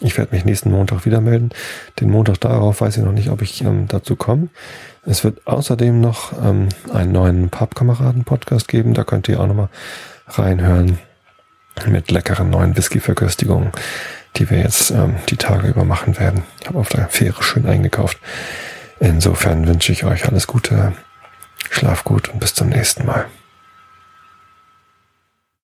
Ich 0.00 0.16
werde 0.16 0.34
mich 0.34 0.44
nächsten 0.44 0.70
Montag 0.70 1.04
wieder 1.04 1.20
melden. 1.20 1.50
Den 1.98 2.10
Montag 2.10 2.40
darauf 2.40 2.80
weiß 2.80 2.96
ich 2.96 3.02
noch 3.02 3.12
nicht, 3.12 3.28
ob 3.30 3.42
ich 3.42 3.62
ähm, 3.62 3.88
dazu 3.88 4.14
komme. 4.14 4.48
Es 5.04 5.24
wird 5.24 5.46
außerdem 5.46 6.00
noch 6.00 6.32
ähm, 6.44 6.68
einen 6.92 7.12
neuen 7.12 7.48
Pappkameraden-Podcast 7.50 8.68
geben. 8.68 8.94
Da 8.94 9.02
könnt 9.02 9.28
ihr 9.28 9.40
auch 9.40 9.46
nochmal 9.46 9.68
reinhören 10.28 10.98
mit 11.86 12.10
leckeren 12.10 12.50
neuen 12.50 12.76
Whisky-Verköstigungen, 12.76 13.72
die 14.36 14.48
wir 14.48 14.58
jetzt 14.58 14.90
ähm, 14.92 15.16
die 15.28 15.36
Tage 15.36 15.68
über 15.68 15.84
machen 15.84 16.18
werden. 16.18 16.44
Ich 16.60 16.68
habe 16.68 16.78
auf 16.78 16.88
der 16.88 17.08
Fähre 17.08 17.42
schön 17.42 17.66
eingekauft. 17.66 18.18
Insofern 19.00 19.66
wünsche 19.66 19.90
ich 19.90 20.04
euch 20.04 20.26
alles 20.26 20.46
Gute. 20.46 20.92
Schlaf 21.70 22.04
gut 22.04 22.28
und 22.28 22.38
bis 22.38 22.54
zum 22.54 22.68
nächsten 22.68 23.06
Mal. 23.06 23.26